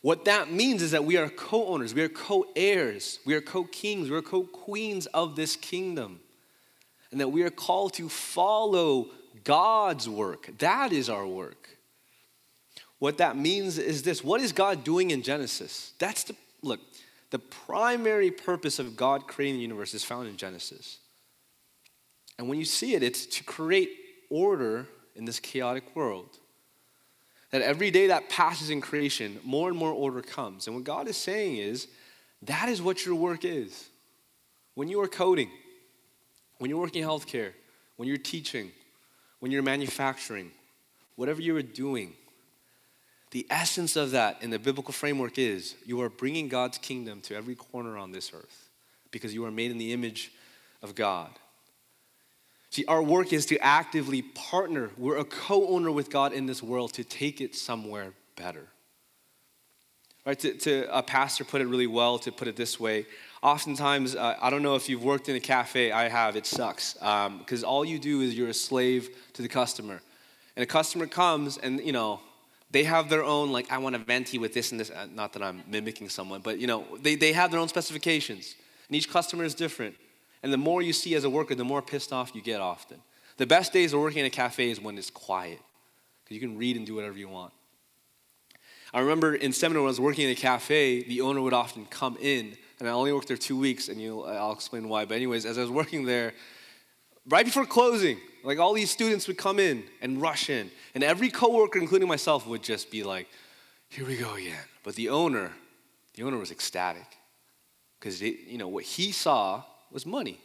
What 0.00 0.24
that 0.24 0.50
means 0.50 0.82
is 0.82 0.90
that 0.90 1.04
we 1.04 1.16
are 1.16 1.28
co 1.28 1.66
owners, 1.66 1.94
we 1.94 2.02
are 2.02 2.08
co 2.08 2.46
heirs, 2.56 3.20
we 3.24 3.34
are 3.34 3.40
co 3.40 3.64
kings, 3.64 4.10
we 4.10 4.16
are 4.16 4.22
co 4.22 4.42
queens 4.42 5.06
of 5.06 5.36
this 5.36 5.56
kingdom. 5.56 6.20
And 7.10 7.20
that 7.20 7.28
we 7.28 7.42
are 7.42 7.50
called 7.50 7.94
to 7.94 8.08
follow 8.08 9.10
God's 9.44 10.08
work. 10.08 10.50
That 10.58 10.92
is 10.92 11.08
our 11.08 11.26
work. 11.26 11.68
What 12.98 13.18
that 13.18 13.36
means 13.36 13.78
is 13.78 14.02
this 14.02 14.24
what 14.24 14.40
is 14.40 14.52
God 14.52 14.82
doing 14.84 15.10
in 15.10 15.22
Genesis? 15.22 15.92
That's 15.98 16.24
the, 16.24 16.34
look, 16.62 16.80
the 17.30 17.38
primary 17.38 18.30
purpose 18.30 18.78
of 18.78 18.96
God 18.96 19.26
creating 19.26 19.56
the 19.56 19.62
universe 19.62 19.94
is 19.94 20.04
found 20.04 20.28
in 20.28 20.36
Genesis. 20.36 20.98
And 22.42 22.48
when 22.48 22.58
you 22.58 22.64
see 22.64 22.94
it, 22.94 23.04
it's 23.04 23.24
to 23.26 23.44
create 23.44 23.90
order 24.28 24.88
in 25.14 25.24
this 25.24 25.38
chaotic 25.38 25.94
world. 25.94 26.40
That 27.52 27.62
every 27.62 27.92
day 27.92 28.08
that 28.08 28.28
passes 28.28 28.68
in 28.68 28.80
creation, 28.80 29.38
more 29.44 29.68
and 29.68 29.78
more 29.78 29.92
order 29.92 30.22
comes. 30.22 30.66
And 30.66 30.74
what 30.74 30.82
God 30.82 31.06
is 31.06 31.16
saying 31.16 31.58
is, 31.58 31.86
that 32.42 32.68
is 32.68 32.82
what 32.82 33.06
your 33.06 33.14
work 33.14 33.44
is. 33.44 33.88
When 34.74 34.88
you 34.88 35.00
are 35.02 35.06
coding, 35.06 35.50
when 36.58 36.68
you're 36.68 36.80
working 36.80 37.04
in 37.04 37.08
healthcare, 37.08 37.52
when 37.96 38.08
you're 38.08 38.18
teaching, 38.18 38.72
when 39.38 39.52
you're 39.52 39.62
manufacturing, 39.62 40.50
whatever 41.14 41.40
you 41.40 41.56
are 41.56 41.62
doing, 41.62 42.12
the 43.30 43.46
essence 43.50 43.94
of 43.94 44.10
that 44.10 44.42
in 44.42 44.50
the 44.50 44.58
biblical 44.58 44.92
framework 44.92 45.38
is 45.38 45.76
you 45.86 46.00
are 46.00 46.08
bringing 46.08 46.48
God's 46.48 46.78
kingdom 46.78 47.20
to 47.20 47.36
every 47.36 47.54
corner 47.54 47.96
on 47.96 48.10
this 48.10 48.32
earth 48.34 48.68
because 49.12 49.32
you 49.32 49.44
are 49.44 49.52
made 49.52 49.70
in 49.70 49.78
the 49.78 49.92
image 49.92 50.32
of 50.82 50.96
God. 50.96 51.30
See, 52.72 52.84
our 52.86 53.02
work 53.02 53.32
is 53.32 53.46
to 53.46 53.58
actively 53.58 54.22
partner. 54.22 54.90
We're 54.96 55.18
a 55.18 55.24
co 55.24 55.68
owner 55.68 55.92
with 55.92 56.10
God 56.10 56.32
in 56.32 56.46
this 56.46 56.62
world 56.62 56.94
to 56.94 57.04
take 57.04 57.40
it 57.40 57.54
somewhere 57.54 58.14
better. 58.34 58.66
Right? 60.26 60.38
To, 60.40 60.54
to, 60.54 60.96
a 60.98 61.02
pastor 61.02 61.44
put 61.44 61.60
it 61.60 61.66
really 61.66 61.86
well 61.86 62.18
to 62.20 62.32
put 62.32 62.48
it 62.48 62.56
this 62.56 62.80
way 62.80 63.06
oftentimes, 63.42 64.14
uh, 64.14 64.36
I 64.40 64.50
don't 64.50 64.62
know 64.62 64.76
if 64.76 64.88
you've 64.88 65.02
worked 65.02 65.28
in 65.28 65.36
a 65.36 65.40
cafe, 65.40 65.90
I 65.90 66.08
have, 66.08 66.36
it 66.36 66.46
sucks. 66.46 66.94
Because 66.94 67.64
um, 67.64 67.68
all 67.68 67.84
you 67.84 67.98
do 67.98 68.20
is 68.20 68.36
you're 68.36 68.48
a 68.48 68.54
slave 68.54 69.10
to 69.34 69.42
the 69.42 69.48
customer. 69.48 70.00
And 70.56 70.62
a 70.62 70.66
customer 70.66 71.06
comes 71.06 71.58
and, 71.58 71.80
you 71.80 71.92
know, 71.92 72.20
they 72.70 72.84
have 72.84 73.10
their 73.10 73.24
own, 73.24 73.52
like, 73.52 73.70
I 73.70 73.78
want 73.78 73.96
a 73.96 73.98
venti 73.98 74.38
with 74.38 74.54
this 74.54 74.70
and 74.70 74.80
this. 74.80 74.90
Uh, 74.90 75.06
not 75.12 75.34
that 75.34 75.42
I'm 75.42 75.62
mimicking 75.66 76.08
someone, 76.08 76.40
but, 76.40 76.58
you 76.58 76.66
know, 76.66 76.86
they, 77.02 77.16
they 77.16 77.32
have 77.32 77.50
their 77.50 77.60
own 77.60 77.68
specifications. 77.68 78.54
And 78.88 78.96
each 78.96 79.10
customer 79.10 79.44
is 79.44 79.54
different. 79.54 79.96
And 80.42 80.52
the 80.52 80.58
more 80.58 80.82
you 80.82 80.92
see 80.92 81.14
as 81.14 81.24
a 81.24 81.30
worker, 81.30 81.54
the 81.54 81.64
more 81.64 81.82
pissed 81.82 82.12
off 82.12 82.34
you 82.34 82.42
get 82.42 82.60
often. 82.60 82.98
The 83.36 83.46
best 83.46 83.72
days 83.72 83.92
of 83.92 84.00
working 84.00 84.20
in 84.20 84.26
a 84.26 84.30
cafe 84.30 84.70
is 84.70 84.80
when 84.80 84.98
it's 84.98 85.10
quiet, 85.10 85.60
because 86.24 86.34
you 86.34 86.40
can 86.40 86.58
read 86.58 86.76
and 86.76 86.86
do 86.86 86.94
whatever 86.94 87.16
you 87.16 87.28
want. 87.28 87.52
I 88.94 89.00
remember 89.00 89.34
in 89.34 89.52
seminar 89.52 89.82
when 89.82 89.88
I 89.88 89.90
was 89.90 90.00
working 90.00 90.24
in 90.24 90.30
a 90.30 90.34
cafe, 90.34 91.02
the 91.04 91.22
owner 91.22 91.40
would 91.40 91.54
often 91.54 91.86
come 91.86 92.18
in 92.20 92.56
and 92.82 92.88
I 92.88 92.92
only 92.92 93.12
worked 93.12 93.28
there 93.28 93.36
two 93.36 93.56
weeks, 93.56 93.88
and 93.88 94.02
I'll 94.02 94.52
explain 94.52 94.88
why. 94.88 95.04
But 95.04 95.14
anyways, 95.14 95.46
as 95.46 95.56
I 95.56 95.60
was 95.60 95.70
working 95.70 96.04
there, 96.04 96.34
right 97.28 97.44
before 97.44 97.64
closing, 97.64 98.18
like 98.42 98.58
all 98.58 98.72
these 98.72 98.90
students 98.90 99.28
would 99.28 99.38
come 99.38 99.60
in 99.60 99.84
and 100.00 100.20
rush 100.20 100.50
in, 100.50 100.68
and 100.92 101.04
every 101.04 101.30
coworker, 101.30 101.78
including 101.78 102.08
myself, 102.08 102.44
would 102.44 102.64
just 102.64 102.90
be 102.90 103.04
like, 103.04 103.28
"Here 103.88 104.04
we 104.04 104.16
go 104.16 104.34
again." 104.34 104.64
But 104.82 104.96
the 104.96 105.10
owner, 105.10 105.52
the 106.14 106.24
owner 106.24 106.38
was 106.38 106.50
ecstatic 106.50 107.06
because 108.00 108.20
you 108.20 108.58
know 108.58 108.66
what 108.66 108.82
he 108.82 109.12
saw 109.12 109.62
was 109.92 110.06
money. 110.06 110.40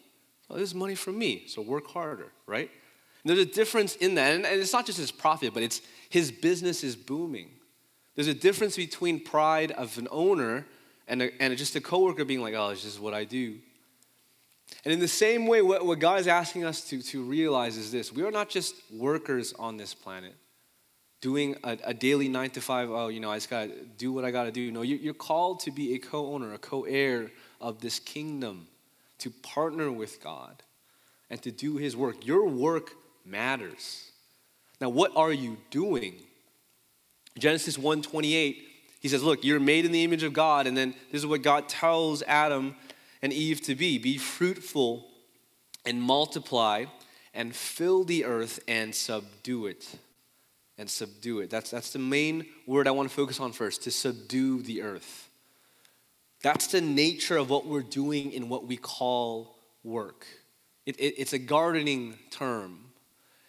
Well, 0.48 0.60
this 0.60 0.70
is 0.70 0.76
money 0.76 0.96
from 0.96 1.18
me, 1.18 1.44
so 1.48 1.62
work 1.62 1.88
harder, 1.88 2.32
right? 2.46 2.70
And 3.24 3.30
there's 3.30 3.46
a 3.46 3.52
difference 3.52 3.96
in 3.96 4.16
that, 4.16 4.34
and 4.34 4.46
it's 4.46 4.74
not 4.74 4.86
just 4.86 4.98
his 4.98 5.12
profit, 5.12 5.54
but 5.54 5.64
it's 5.64 5.82
his 6.10 6.32
business 6.32 6.84
is 6.84 6.96
booming. 6.96 7.50
There's 8.16 8.28
a 8.28 8.34
difference 8.34 8.76
between 8.76 9.20
pride 9.20 9.72
of 9.72 9.98
an 9.98 10.08
owner 10.10 10.66
and, 11.08 11.22
a, 11.22 11.42
and 11.42 11.56
just 11.58 11.76
a 11.76 11.82
coworker 11.82 12.26
being 12.26 12.42
like, 12.42 12.54
oh, 12.56 12.70
this 12.70 12.86
is 12.86 13.00
what 13.00 13.14
I 13.14 13.24
do. 13.24 13.58
And 14.84 14.94
in 14.94 15.00
the 15.00 15.08
same 15.08 15.48
way, 15.48 15.62
what, 15.62 15.86
what 15.86 16.00
God 16.00 16.20
is 16.20 16.28
asking 16.28 16.64
us 16.64 16.82
to, 16.90 17.02
to 17.02 17.24
realize 17.24 17.78
is 17.78 17.92
this 17.92 18.12
we 18.12 18.24
are 18.24 18.32
not 18.32 18.50
just 18.50 18.76
workers 18.92 19.54
on 19.54 19.78
this 19.78 19.94
planet 19.94 20.34
doing 21.22 21.56
a, 21.64 21.78
a 21.84 21.94
daily 21.94 22.28
nine 22.28 22.50
to 22.52 22.62
five, 22.62 22.90
oh, 22.90 23.08
you 23.08 23.20
know, 23.20 23.32
I 23.32 23.38
just 23.38 23.50
got 23.50 23.68
to 23.68 23.86
do 23.98 24.12
what 24.12 24.24
I 24.24 24.32
got 24.32 24.44
to 24.44 24.52
do. 24.52 24.72
No, 24.72 24.82
you, 24.82 24.98
you're 24.98 25.14
called 25.14 25.62
to 25.62 25.72
be 25.72 25.96
a 25.96 26.00
co 26.00 26.34
owner, 26.34 26.54
a 26.54 26.58
co 26.58 26.84
heir 26.84 27.32
of 27.60 27.82
this 27.82 28.00
kingdom, 28.00 28.68
to 29.20 29.30
partner 29.30 29.92
with 29.92 30.22
God 30.22 30.64
and 31.30 31.42
to 31.42 31.52
do 31.52 31.78
his 31.78 31.96
work. 31.96 32.26
Your 32.26 32.48
work 32.48 32.92
matters. 33.26 34.12
Now, 34.80 34.90
what 34.90 35.12
are 35.16 35.34
you 35.34 35.58
doing? 35.72 36.16
Genesis 37.38 37.78
1 37.78 38.02
28 38.02 38.68
he 39.00 39.08
says, 39.08 39.24
Look, 39.24 39.44
you're 39.44 39.60
made 39.60 39.86
in 39.86 39.92
the 39.92 40.04
image 40.04 40.24
of 40.24 40.34
God. 40.34 40.68
And 40.68 40.76
then 40.76 40.94
this 41.12 41.22
is 41.22 41.26
what 41.26 41.42
God 41.42 41.70
tells 41.70 42.24
Adam 42.24 42.76
and 43.22 43.32
Eve 43.32 43.62
to 43.62 43.76
be 43.76 43.98
be 43.98 44.18
fruitful 44.18 45.08
and 45.86 46.02
multiply 46.02 46.86
and 47.34 47.56
fill 47.56 48.04
the 48.04 48.26
earth 48.26 48.60
and 48.68 48.94
subdue 48.94 49.68
it. 49.68 49.88
And 50.78 50.90
subdue 50.90 51.40
it. 51.40 51.50
That's, 51.50 51.72
that's 51.72 51.92
the 51.92 52.00
main 52.00 52.46
word 52.68 52.88
I 52.88 52.92
want 52.92 53.10
to 53.10 53.16
focus 53.16 53.40
on 53.40 53.52
first 53.52 53.84
to 53.84 53.92
subdue 53.92 54.62
the 54.62 54.84
earth. 54.84 55.30
That's 56.42 56.68
the 56.68 56.82
nature 56.82 57.38
of 57.38 57.50
what 57.50 57.66
we're 57.66 57.82
doing 57.82 58.32
in 58.32 58.50
what 58.50 58.68
we 58.68 58.78
call 58.78 59.56
work. 59.84 60.26
It, 60.86 60.96
it, 60.98 61.16
it's 61.18 61.34
a 61.34 61.40
gardening 61.40 62.18
term. 62.30 62.80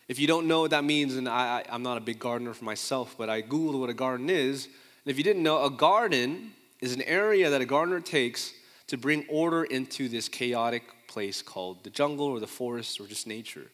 If 0.09 0.19
you 0.19 0.27
don't 0.27 0.49
know 0.49 0.63
what 0.63 0.71
that 0.71 0.85
means, 0.85 1.17
and 1.17 1.29
I, 1.29 1.59
I, 1.59 1.65
I'm 1.71 1.83
not 1.83 1.99
a 1.99 2.01
big 2.01 2.19
gardener 2.19 2.55
for 2.55 2.65
myself, 2.65 3.15
but 3.19 3.29
I 3.29 3.43
Googled 3.43 3.79
what 3.79 3.91
a 3.91 3.95
garden 3.95 4.31
is, 4.31 4.65
and 4.65 5.11
if 5.11 5.19
you 5.19 5.25
didn't 5.25 5.43
know, 5.43 5.65
a 5.65 5.71
garden 5.71 6.53
is 6.81 6.95
an 6.95 7.03
area 7.03 7.51
that 7.51 7.61
a 7.61 7.67
gardener 7.67 8.01
takes 8.01 8.53
to 8.87 8.97
bring 8.97 9.27
order 9.29 9.65
into 9.65 10.09
this 10.09 10.29
chaotic 10.29 10.83
place 11.09 11.43
called 11.43 11.85
the 11.85 11.91
jungle 11.91 12.27
or 12.27 12.41
the 12.41 12.47
forest 12.47 13.01
or 13.01 13.07
just 13.07 13.27
nature. 13.27 13.71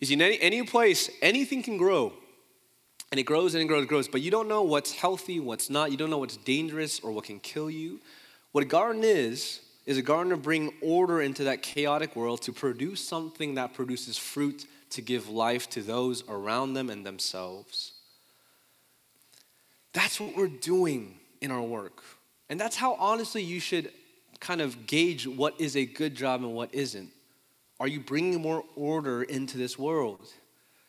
You 0.00 0.06
see, 0.08 0.14
in 0.14 0.22
any, 0.22 0.40
any 0.40 0.62
place, 0.64 1.08
anything 1.22 1.62
can 1.62 1.76
grow. 1.76 2.12
And 3.14 3.20
it 3.20 3.26
grows 3.26 3.54
and 3.54 3.62
it 3.62 3.66
grows 3.66 3.78
and 3.78 3.88
grows, 3.88 4.08
but 4.08 4.22
you 4.22 4.32
don't 4.32 4.48
know 4.48 4.62
what's 4.62 4.90
healthy, 4.90 5.38
what's 5.38 5.70
not. 5.70 5.92
You 5.92 5.96
don't 5.96 6.10
know 6.10 6.18
what's 6.18 6.36
dangerous 6.36 6.98
or 6.98 7.12
what 7.12 7.26
can 7.26 7.38
kill 7.38 7.70
you. 7.70 8.00
What 8.50 8.64
a 8.64 8.66
garden 8.66 9.04
is, 9.04 9.60
is 9.86 9.96
a 9.96 10.02
gardener 10.02 10.34
bring 10.34 10.72
order 10.80 11.22
into 11.22 11.44
that 11.44 11.62
chaotic 11.62 12.16
world 12.16 12.42
to 12.42 12.52
produce 12.52 13.00
something 13.00 13.54
that 13.54 13.72
produces 13.72 14.18
fruit 14.18 14.66
to 14.90 15.00
give 15.00 15.28
life 15.28 15.70
to 15.70 15.80
those 15.80 16.28
around 16.28 16.74
them 16.74 16.90
and 16.90 17.06
themselves. 17.06 17.92
That's 19.92 20.18
what 20.18 20.36
we're 20.36 20.48
doing 20.48 21.14
in 21.40 21.52
our 21.52 21.62
work. 21.62 22.02
And 22.50 22.58
that's 22.58 22.74
how 22.74 22.94
honestly 22.94 23.44
you 23.44 23.60
should 23.60 23.92
kind 24.40 24.60
of 24.60 24.88
gauge 24.88 25.24
what 25.24 25.60
is 25.60 25.76
a 25.76 25.86
good 25.86 26.16
job 26.16 26.42
and 26.42 26.52
what 26.52 26.74
isn't. 26.74 27.10
Are 27.78 27.86
you 27.86 28.00
bringing 28.00 28.42
more 28.42 28.64
order 28.74 29.22
into 29.22 29.56
this 29.56 29.78
world? 29.78 30.32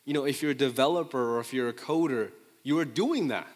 You 0.05 0.13
know, 0.13 0.25
if 0.25 0.41
you're 0.41 0.51
a 0.51 0.55
developer 0.55 1.35
or 1.35 1.39
if 1.39 1.53
you're 1.53 1.69
a 1.69 1.74
coder, 1.74 2.31
you 2.63 2.79
are 2.79 2.85
doing 2.85 3.27
that. 3.29 3.47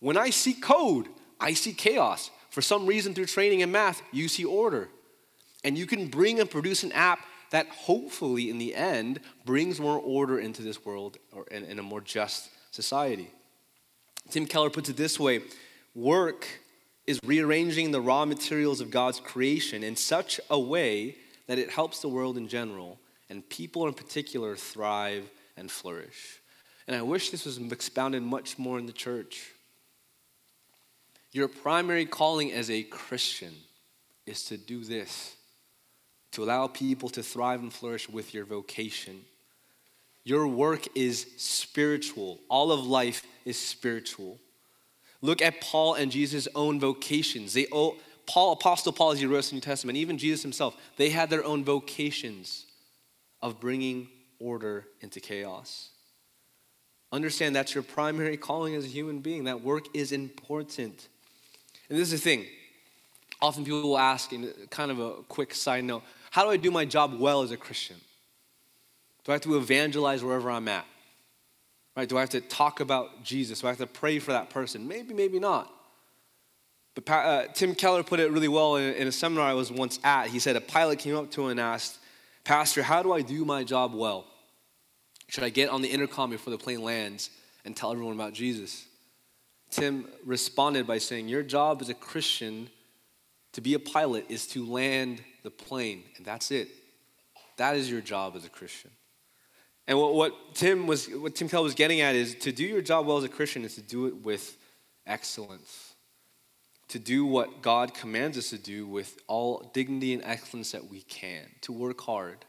When 0.00 0.16
I 0.16 0.30
see 0.30 0.54
code, 0.54 1.08
I 1.40 1.54
see 1.54 1.72
chaos. 1.72 2.30
For 2.50 2.62
some 2.62 2.86
reason, 2.86 3.14
through 3.14 3.26
training 3.26 3.60
in 3.60 3.72
math, 3.72 4.02
you 4.12 4.28
see 4.28 4.44
order. 4.44 4.88
And 5.64 5.76
you 5.76 5.86
can 5.86 6.08
bring 6.08 6.38
and 6.38 6.50
produce 6.50 6.84
an 6.84 6.92
app 6.92 7.20
that 7.50 7.68
hopefully, 7.68 8.50
in 8.50 8.58
the 8.58 8.74
end, 8.74 9.20
brings 9.44 9.80
more 9.80 9.98
order 9.98 10.38
into 10.38 10.62
this 10.62 10.84
world 10.84 11.16
or 11.32 11.46
in, 11.48 11.64
in 11.64 11.78
a 11.78 11.82
more 11.82 12.00
just 12.00 12.50
society. 12.70 13.30
Tim 14.30 14.46
Keller 14.46 14.70
puts 14.70 14.88
it 14.88 14.96
this 14.96 15.18
way 15.18 15.42
work 15.94 16.46
is 17.06 17.20
rearranging 17.24 17.90
the 17.90 18.00
raw 18.00 18.24
materials 18.24 18.80
of 18.80 18.90
God's 18.90 19.20
creation 19.20 19.82
in 19.82 19.96
such 19.96 20.40
a 20.50 20.58
way 20.58 21.16
that 21.46 21.58
it 21.58 21.70
helps 21.70 22.00
the 22.00 22.08
world 22.08 22.36
in 22.36 22.48
general 22.48 22.98
and 23.30 23.48
people 23.48 23.86
in 23.86 23.94
particular 23.94 24.56
thrive 24.56 25.30
and 25.56 25.70
flourish. 25.70 26.40
And 26.86 26.96
I 26.96 27.02
wish 27.02 27.30
this 27.30 27.44
was 27.44 27.58
expounded 27.58 28.22
much 28.22 28.58
more 28.58 28.78
in 28.78 28.86
the 28.86 28.92
church. 28.92 29.50
Your 31.32 31.48
primary 31.48 32.06
calling 32.06 32.52
as 32.52 32.70
a 32.70 32.82
Christian 32.82 33.54
is 34.24 34.44
to 34.44 34.56
do 34.56 34.84
this, 34.84 35.36
to 36.32 36.44
allow 36.44 36.66
people 36.66 37.08
to 37.10 37.22
thrive 37.22 37.60
and 37.60 37.72
flourish 37.72 38.08
with 38.08 38.32
your 38.32 38.44
vocation. 38.44 39.24
Your 40.24 40.48
work 40.48 40.86
is 40.94 41.26
spiritual. 41.36 42.40
All 42.48 42.72
of 42.72 42.84
life 42.86 43.24
is 43.44 43.58
spiritual. 43.58 44.38
Look 45.22 45.40
at 45.42 45.60
Paul 45.60 45.94
and 45.94 46.10
Jesus' 46.10 46.48
own 46.54 46.80
vocations. 46.80 47.54
They 47.54 47.66
owe, 47.72 47.96
Paul, 48.26 48.52
Apostle 48.52 48.92
Paul, 48.92 49.12
as 49.12 49.20
he 49.20 49.26
wrote 49.26 49.44
in 49.44 49.50
the 49.50 49.54
New 49.56 49.60
Testament, 49.60 49.96
even 49.98 50.18
Jesus 50.18 50.42
himself, 50.42 50.76
they 50.96 51.10
had 51.10 51.30
their 51.30 51.44
own 51.44 51.64
vocations 51.64 52.66
of 53.40 53.60
bringing 53.60 54.08
order 54.38 54.86
into 55.00 55.20
chaos. 55.20 55.90
Understand 57.12 57.54
that's 57.54 57.74
your 57.74 57.82
primary 57.82 58.36
calling 58.36 58.74
as 58.74 58.84
a 58.84 58.88
human 58.88 59.20
being. 59.20 59.44
That 59.44 59.62
work 59.62 59.86
is 59.94 60.12
important. 60.12 61.08
And 61.88 61.98
this 61.98 62.12
is 62.12 62.20
the 62.20 62.30
thing. 62.30 62.46
Often 63.40 63.64
people 63.64 63.82
will 63.82 63.98
ask, 63.98 64.32
in 64.32 64.52
kind 64.70 64.90
of 64.90 64.98
a 64.98 65.10
quick 65.28 65.54
side 65.54 65.84
note, 65.84 66.02
how 66.30 66.44
do 66.44 66.50
I 66.50 66.56
do 66.56 66.70
my 66.70 66.84
job 66.84 67.18
well 67.18 67.42
as 67.42 67.50
a 67.50 67.56
Christian? 67.56 67.96
Do 69.24 69.32
I 69.32 69.34
have 69.34 69.42
to 69.42 69.56
evangelize 69.56 70.24
wherever 70.24 70.50
I'm 70.50 70.68
at? 70.68 70.86
Right? 71.96 72.08
Do 72.08 72.16
I 72.16 72.20
have 72.20 72.30
to 72.30 72.40
talk 72.40 72.80
about 72.80 73.24
Jesus? 73.24 73.60
Do 73.60 73.66
I 73.66 73.70
have 73.70 73.78
to 73.78 73.86
pray 73.86 74.18
for 74.18 74.32
that 74.32 74.50
person? 74.50 74.86
Maybe, 74.86 75.14
maybe 75.14 75.38
not. 75.38 75.72
But 76.94 77.10
uh, 77.10 77.46
Tim 77.54 77.74
Keller 77.74 78.02
put 78.02 78.20
it 78.20 78.30
really 78.30 78.48
well 78.48 78.76
in, 78.76 78.94
in 78.94 79.06
a 79.06 79.12
seminar 79.12 79.46
I 79.46 79.54
was 79.54 79.70
once 79.70 80.00
at. 80.02 80.28
He 80.28 80.38
said 80.38 80.56
a 80.56 80.60
pilot 80.60 80.98
came 80.98 81.14
up 81.14 81.30
to 81.32 81.42
him 81.42 81.50
and 81.50 81.60
asked, 81.60 81.98
Pastor, 82.46 82.80
how 82.80 83.02
do 83.02 83.12
I 83.12 83.22
do 83.22 83.44
my 83.44 83.64
job 83.64 83.92
well? 83.92 84.24
Should 85.28 85.42
I 85.42 85.48
get 85.48 85.68
on 85.68 85.82
the 85.82 85.88
intercom 85.88 86.30
before 86.30 86.52
the 86.52 86.58
plane 86.58 86.80
lands 86.80 87.30
and 87.64 87.76
tell 87.76 87.90
everyone 87.90 88.14
about 88.14 88.34
Jesus? 88.34 88.86
Tim 89.68 90.06
responded 90.24 90.86
by 90.86 90.98
saying, 90.98 91.26
Your 91.26 91.42
job 91.42 91.82
as 91.82 91.88
a 91.88 91.94
Christian 91.94 92.70
to 93.54 93.60
be 93.60 93.74
a 93.74 93.80
pilot 93.80 94.26
is 94.28 94.46
to 94.48 94.64
land 94.64 95.24
the 95.42 95.50
plane, 95.50 96.04
and 96.16 96.24
that's 96.24 96.52
it. 96.52 96.68
That 97.56 97.74
is 97.74 97.90
your 97.90 98.00
job 98.00 98.36
as 98.36 98.44
a 98.44 98.48
Christian. 98.48 98.92
And 99.88 99.98
what, 99.98 100.14
what 100.14 100.54
Tim 100.54 100.86
was, 100.86 101.08
what 101.08 101.34
Tim 101.34 101.48
Keller 101.48 101.64
was 101.64 101.74
getting 101.74 102.00
at 102.00 102.14
is 102.14 102.36
to 102.36 102.52
do 102.52 102.62
your 102.62 102.80
job 102.80 103.06
well 103.06 103.16
as 103.16 103.24
a 103.24 103.28
Christian 103.28 103.64
is 103.64 103.74
to 103.74 103.82
do 103.82 104.06
it 104.06 104.24
with 104.24 104.56
excellence. 105.04 105.85
To 106.88 106.98
do 107.00 107.26
what 107.26 107.62
God 107.62 107.94
commands 107.94 108.38
us 108.38 108.50
to 108.50 108.58
do 108.58 108.86
with 108.86 109.18
all 109.26 109.70
dignity 109.74 110.14
and 110.14 110.22
excellence 110.24 110.72
that 110.72 110.88
we 110.88 111.02
can, 111.02 111.42
to 111.62 111.72
work 111.72 112.00
hard. 112.00 112.44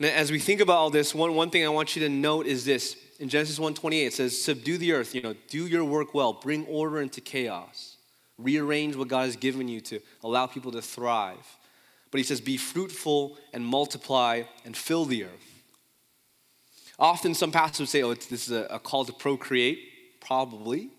Now, 0.00 0.08
as 0.08 0.30
we 0.30 0.38
think 0.38 0.60
about 0.60 0.76
all 0.76 0.90
this, 0.90 1.14
one, 1.14 1.34
one 1.34 1.50
thing 1.50 1.66
I 1.66 1.68
want 1.68 1.96
you 1.96 2.02
to 2.02 2.08
note 2.08 2.46
is 2.46 2.64
this. 2.64 2.96
In 3.18 3.28
Genesis 3.28 3.58
1:28, 3.58 4.06
it 4.06 4.12
says, 4.14 4.40
subdue 4.40 4.78
the 4.78 4.92
earth, 4.92 5.14
you 5.14 5.20
know, 5.20 5.34
do 5.48 5.66
your 5.66 5.84
work 5.84 6.14
well, 6.14 6.32
bring 6.32 6.64
order 6.66 7.00
into 7.00 7.20
chaos, 7.20 7.96
rearrange 8.38 8.94
what 8.94 9.08
God 9.08 9.24
has 9.24 9.36
given 9.36 9.66
you 9.66 9.80
to 9.82 10.00
allow 10.22 10.46
people 10.46 10.70
to 10.72 10.80
thrive. 10.80 11.56
But 12.10 12.18
he 12.18 12.24
says, 12.24 12.40
be 12.40 12.56
fruitful 12.56 13.36
and 13.52 13.66
multiply 13.66 14.44
and 14.64 14.76
fill 14.76 15.04
the 15.04 15.24
earth. 15.24 15.62
Often 16.98 17.34
some 17.34 17.52
pastors 17.52 17.90
say, 17.90 18.02
oh, 18.02 18.14
this 18.14 18.48
is 18.48 18.50
a, 18.50 18.66
a 18.70 18.78
call 18.78 19.04
to 19.04 19.12
procreate. 19.12 20.20
Probably. 20.20 20.90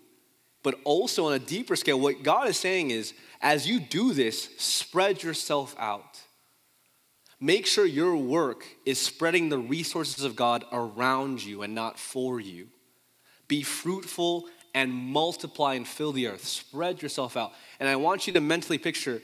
But 0.62 0.78
also 0.84 1.26
on 1.26 1.32
a 1.32 1.38
deeper 1.38 1.76
scale, 1.76 1.98
what 1.98 2.22
God 2.22 2.48
is 2.48 2.58
saying 2.58 2.90
is 2.90 3.14
as 3.40 3.66
you 3.66 3.80
do 3.80 4.12
this, 4.12 4.50
spread 4.58 5.22
yourself 5.22 5.74
out. 5.78 6.20
Make 7.40 7.66
sure 7.66 7.86
your 7.86 8.16
work 8.16 8.66
is 8.84 8.98
spreading 8.98 9.48
the 9.48 9.58
resources 9.58 10.24
of 10.24 10.36
God 10.36 10.64
around 10.72 11.42
you 11.42 11.62
and 11.62 11.74
not 11.74 11.98
for 11.98 12.38
you. 12.38 12.68
Be 13.48 13.62
fruitful 13.62 14.46
and 14.74 14.92
multiply 14.92 15.74
and 15.74 15.88
fill 15.88 16.12
the 16.12 16.26
earth. 16.26 16.44
Spread 16.44 17.00
yourself 17.00 17.36
out. 17.36 17.52
And 17.80 17.88
I 17.88 17.96
want 17.96 18.26
you 18.26 18.34
to 18.34 18.40
mentally 18.40 18.76
picture 18.76 19.22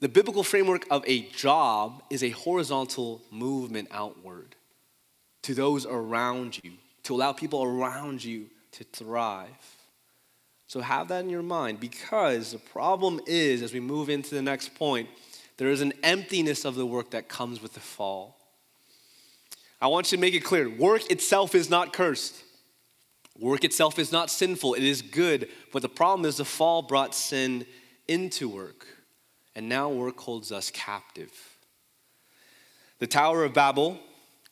the 0.00 0.08
biblical 0.08 0.44
framework 0.44 0.86
of 0.90 1.02
a 1.06 1.22
job 1.30 2.02
is 2.10 2.22
a 2.22 2.30
horizontal 2.30 3.22
movement 3.32 3.88
outward 3.90 4.54
to 5.42 5.54
those 5.54 5.86
around 5.86 6.60
you, 6.62 6.72
to 7.04 7.14
allow 7.14 7.32
people 7.32 7.64
around 7.64 8.22
you 8.22 8.46
to 8.72 8.84
thrive. 8.84 9.48
So 10.68 10.80
have 10.80 11.08
that 11.08 11.24
in 11.24 11.30
your 11.30 11.42
mind 11.42 11.80
because 11.80 12.52
the 12.52 12.58
problem 12.58 13.20
is, 13.26 13.62
as 13.62 13.72
we 13.72 13.80
move 13.80 14.10
into 14.10 14.34
the 14.34 14.42
next 14.42 14.74
point, 14.74 15.08
there 15.56 15.70
is 15.70 15.80
an 15.80 15.94
emptiness 16.02 16.64
of 16.64 16.74
the 16.74 16.86
work 16.86 17.10
that 17.10 17.28
comes 17.28 17.60
with 17.60 17.72
the 17.72 17.80
fall. 17.80 18.36
I 19.80 19.86
want 19.86 20.12
you 20.12 20.18
to 20.18 20.20
make 20.20 20.34
it 20.34 20.44
clear 20.44 20.68
work 20.68 21.10
itself 21.10 21.54
is 21.54 21.70
not 21.70 21.92
cursed. 21.92 22.42
Work 23.38 23.64
itself 23.64 23.98
is 23.98 24.12
not 24.12 24.30
sinful, 24.30 24.74
it 24.74 24.82
is 24.82 25.00
good. 25.00 25.48
But 25.72 25.82
the 25.82 25.88
problem 25.88 26.28
is 26.28 26.36
the 26.36 26.44
fall 26.44 26.82
brought 26.82 27.14
sin 27.14 27.64
into 28.06 28.48
work, 28.48 28.86
and 29.54 29.68
now 29.68 29.88
work 29.88 30.18
holds 30.18 30.52
us 30.52 30.70
captive. 30.70 31.32
The 32.98 33.06
Tower 33.06 33.44
of 33.44 33.54
Babel 33.54 33.98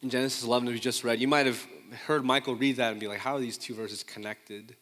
in 0.02 0.08
Genesis 0.08 0.44
11, 0.44 0.66
that 0.66 0.72
we 0.72 0.78
just 0.78 1.04
read, 1.04 1.20
you 1.20 1.26
might 1.26 1.46
have 1.46 1.66
heard 2.06 2.24
Michael 2.24 2.54
read 2.54 2.76
that 2.76 2.92
and 2.92 3.00
be 3.00 3.08
like, 3.08 3.18
how 3.18 3.34
are 3.34 3.40
these 3.40 3.58
two 3.58 3.74
verses 3.74 4.02
connected? 4.04 4.76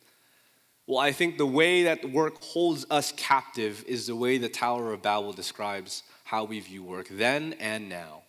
Well, 0.87 0.99
I 0.99 1.13
think 1.13 1.39
the 1.39 1.47
way 1.47 1.85
that 1.85 2.11
work 2.11 2.43
holds 2.43 2.85
us 2.91 3.13
captive 3.17 3.85
is 3.87 4.07
the 4.07 4.17
way 4.17 4.37
the 4.37 4.49
Tower 4.51 4.93
of 4.93 5.03
Babel 5.03 5.33
describes 5.33 6.03
how 6.25 6.45
we 6.45 6.61
view 6.61 6.83
work 6.83 7.09
then 7.11 7.55
and 7.55 7.89
now. 7.89 8.23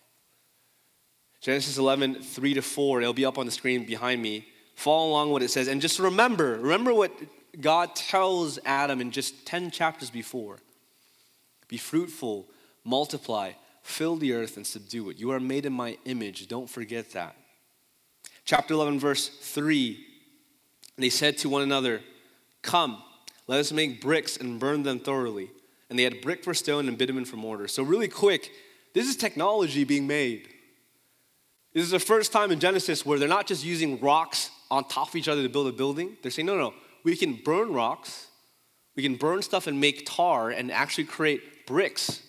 Genesis 1.41 1.77
11, 1.77 2.21
3 2.21 2.53
to 2.55 2.61
4, 2.61 3.01
it'll 3.01 3.13
be 3.13 3.25
up 3.25 3.37
on 3.37 3.45
the 3.45 3.51
screen 3.51 3.85
behind 3.85 4.21
me. 4.21 4.47
Follow 4.75 5.09
along 5.09 5.31
what 5.31 5.43
it 5.43 5.51
says. 5.51 5.67
And 5.67 5.81
just 5.81 5.99
remember, 5.99 6.57
remember 6.57 6.93
what 6.93 7.11
God 7.59 7.95
tells 7.95 8.57
Adam 8.65 9.01
in 9.01 9.11
just 9.11 9.45
10 9.45 9.71
chapters 9.71 10.09
before 10.09 10.59
be 11.67 11.77
fruitful, 11.77 12.47
multiply, 12.83 13.51
fill 13.81 14.15
the 14.15 14.33
earth, 14.33 14.55
and 14.55 14.65
subdue 14.67 15.09
it. 15.09 15.17
You 15.17 15.31
are 15.31 15.39
made 15.39 15.65
in 15.65 15.73
my 15.73 15.97
image. 16.05 16.47
Don't 16.47 16.69
forget 16.69 17.11
that. 17.13 17.35
Chapter 18.45 18.75
11, 18.75 18.99
verse 18.99 19.27
3 19.27 19.99
they 20.97 21.09
said 21.09 21.37
to 21.39 21.49
one 21.49 21.61
another, 21.61 22.01
Come, 22.65 23.01
let 23.45 23.59
us 23.59 23.71
make 23.71 24.01
bricks 24.01 24.37
and 24.37 24.59
burn 24.59 24.81
them 24.81 24.99
thoroughly. 24.99 25.51
And 25.89 25.99
they 25.99 26.03
had 26.03 26.19
brick 26.19 26.43
for 26.43 26.55
stone 26.55 26.87
and 26.87 26.97
bitumen 26.97 27.25
for 27.25 27.37
mortar. 27.37 27.67
So, 27.67 27.83
really 27.83 28.07
quick, 28.07 28.51
this 28.93 29.07
is 29.07 29.15
technology 29.15 29.83
being 29.83 30.07
made. 30.07 30.49
This 31.73 31.83
is 31.83 31.91
the 31.91 31.99
first 31.99 32.31
time 32.31 32.51
in 32.51 32.59
Genesis 32.59 33.05
where 33.05 33.19
they're 33.19 33.29
not 33.29 33.45
just 33.45 33.63
using 33.63 33.99
rocks 33.99 34.49
on 34.71 34.87
top 34.87 35.09
of 35.09 35.15
each 35.15 35.27
other 35.27 35.43
to 35.43 35.49
build 35.49 35.67
a 35.67 35.71
building. 35.71 36.17
They're 36.21 36.31
saying, 36.31 36.47
no, 36.47 36.57
no, 36.57 36.73
we 37.03 37.15
can 37.15 37.35
burn 37.35 37.71
rocks, 37.71 38.27
we 38.95 39.03
can 39.03 39.15
burn 39.15 39.43
stuff 39.43 39.67
and 39.67 39.79
make 39.79 40.07
tar 40.07 40.49
and 40.49 40.71
actually 40.71 41.03
create 41.03 41.67
bricks 41.67 42.23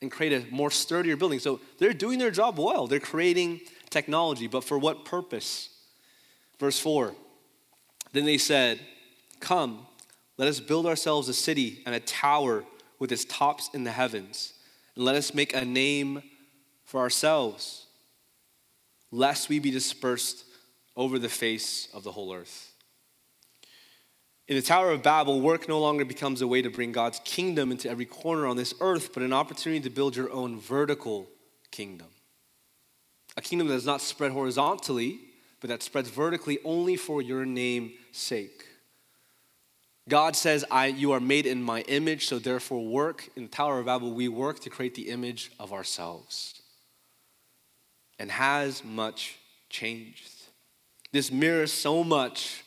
and 0.00 0.10
create 0.10 0.32
a 0.32 0.54
more 0.54 0.70
sturdier 0.70 1.16
building. 1.16 1.40
So 1.40 1.60
they're 1.78 1.92
doing 1.92 2.20
their 2.20 2.30
job 2.30 2.58
well. 2.58 2.86
They're 2.86 3.00
creating 3.00 3.62
technology, 3.90 4.46
but 4.46 4.62
for 4.62 4.78
what 4.78 5.04
purpose? 5.04 5.70
Verse 6.60 6.78
4 6.78 7.12
Then 8.12 8.24
they 8.24 8.38
said, 8.38 8.78
Come, 9.44 9.86
let 10.38 10.48
us 10.48 10.58
build 10.58 10.86
ourselves 10.86 11.28
a 11.28 11.34
city 11.34 11.82
and 11.84 11.94
a 11.94 12.00
tower 12.00 12.64
with 12.98 13.12
its 13.12 13.26
tops 13.26 13.68
in 13.74 13.84
the 13.84 13.90
heavens, 13.90 14.54
and 14.96 15.04
let 15.04 15.16
us 15.16 15.34
make 15.34 15.54
a 15.54 15.66
name 15.66 16.22
for 16.86 17.00
ourselves, 17.00 17.84
lest 19.12 19.50
we 19.50 19.58
be 19.58 19.70
dispersed 19.70 20.46
over 20.96 21.18
the 21.18 21.28
face 21.28 21.88
of 21.92 22.04
the 22.04 22.12
whole 22.12 22.32
earth. 22.32 22.72
In 24.48 24.56
the 24.56 24.62
Tower 24.62 24.92
of 24.92 25.02
Babel, 25.02 25.42
work 25.42 25.68
no 25.68 25.78
longer 25.78 26.06
becomes 26.06 26.40
a 26.40 26.48
way 26.48 26.62
to 26.62 26.70
bring 26.70 26.92
God's 26.92 27.20
kingdom 27.22 27.70
into 27.70 27.90
every 27.90 28.06
corner 28.06 28.46
on 28.46 28.56
this 28.56 28.72
earth, 28.80 29.12
but 29.12 29.22
an 29.22 29.34
opportunity 29.34 29.82
to 29.82 29.90
build 29.90 30.16
your 30.16 30.32
own 30.32 30.58
vertical 30.58 31.28
kingdom. 31.70 32.08
A 33.36 33.42
kingdom 33.42 33.68
that 33.68 33.74
does 33.74 33.84
not 33.84 34.00
spread 34.00 34.32
horizontally, 34.32 35.20
but 35.60 35.68
that 35.68 35.82
spreads 35.82 36.08
vertically 36.08 36.60
only 36.64 36.96
for 36.96 37.20
your 37.20 37.44
name's 37.44 37.92
sake. 38.10 38.68
God 40.08 40.36
says, 40.36 40.64
I, 40.70 40.86
You 40.86 41.12
are 41.12 41.20
made 41.20 41.46
in 41.46 41.62
my 41.62 41.80
image, 41.82 42.26
so 42.26 42.38
therefore, 42.38 42.84
work. 42.84 43.28
In 43.36 43.44
the 43.44 43.48
Tower 43.48 43.78
of 43.78 43.86
Babel, 43.86 44.12
we 44.12 44.28
work 44.28 44.60
to 44.60 44.70
create 44.70 44.94
the 44.94 45.08
image 45.08 45.50
of 45.58 45.72
ourselves. 45.72 46.60
And 48.18 48.30
has 48.30 48.84
much 48.84 49.38
changed. 49.70 50.30
This 51.12 51.32
mirrors 51.32 51.72
so 51.72 52.04
much 52.04 52.62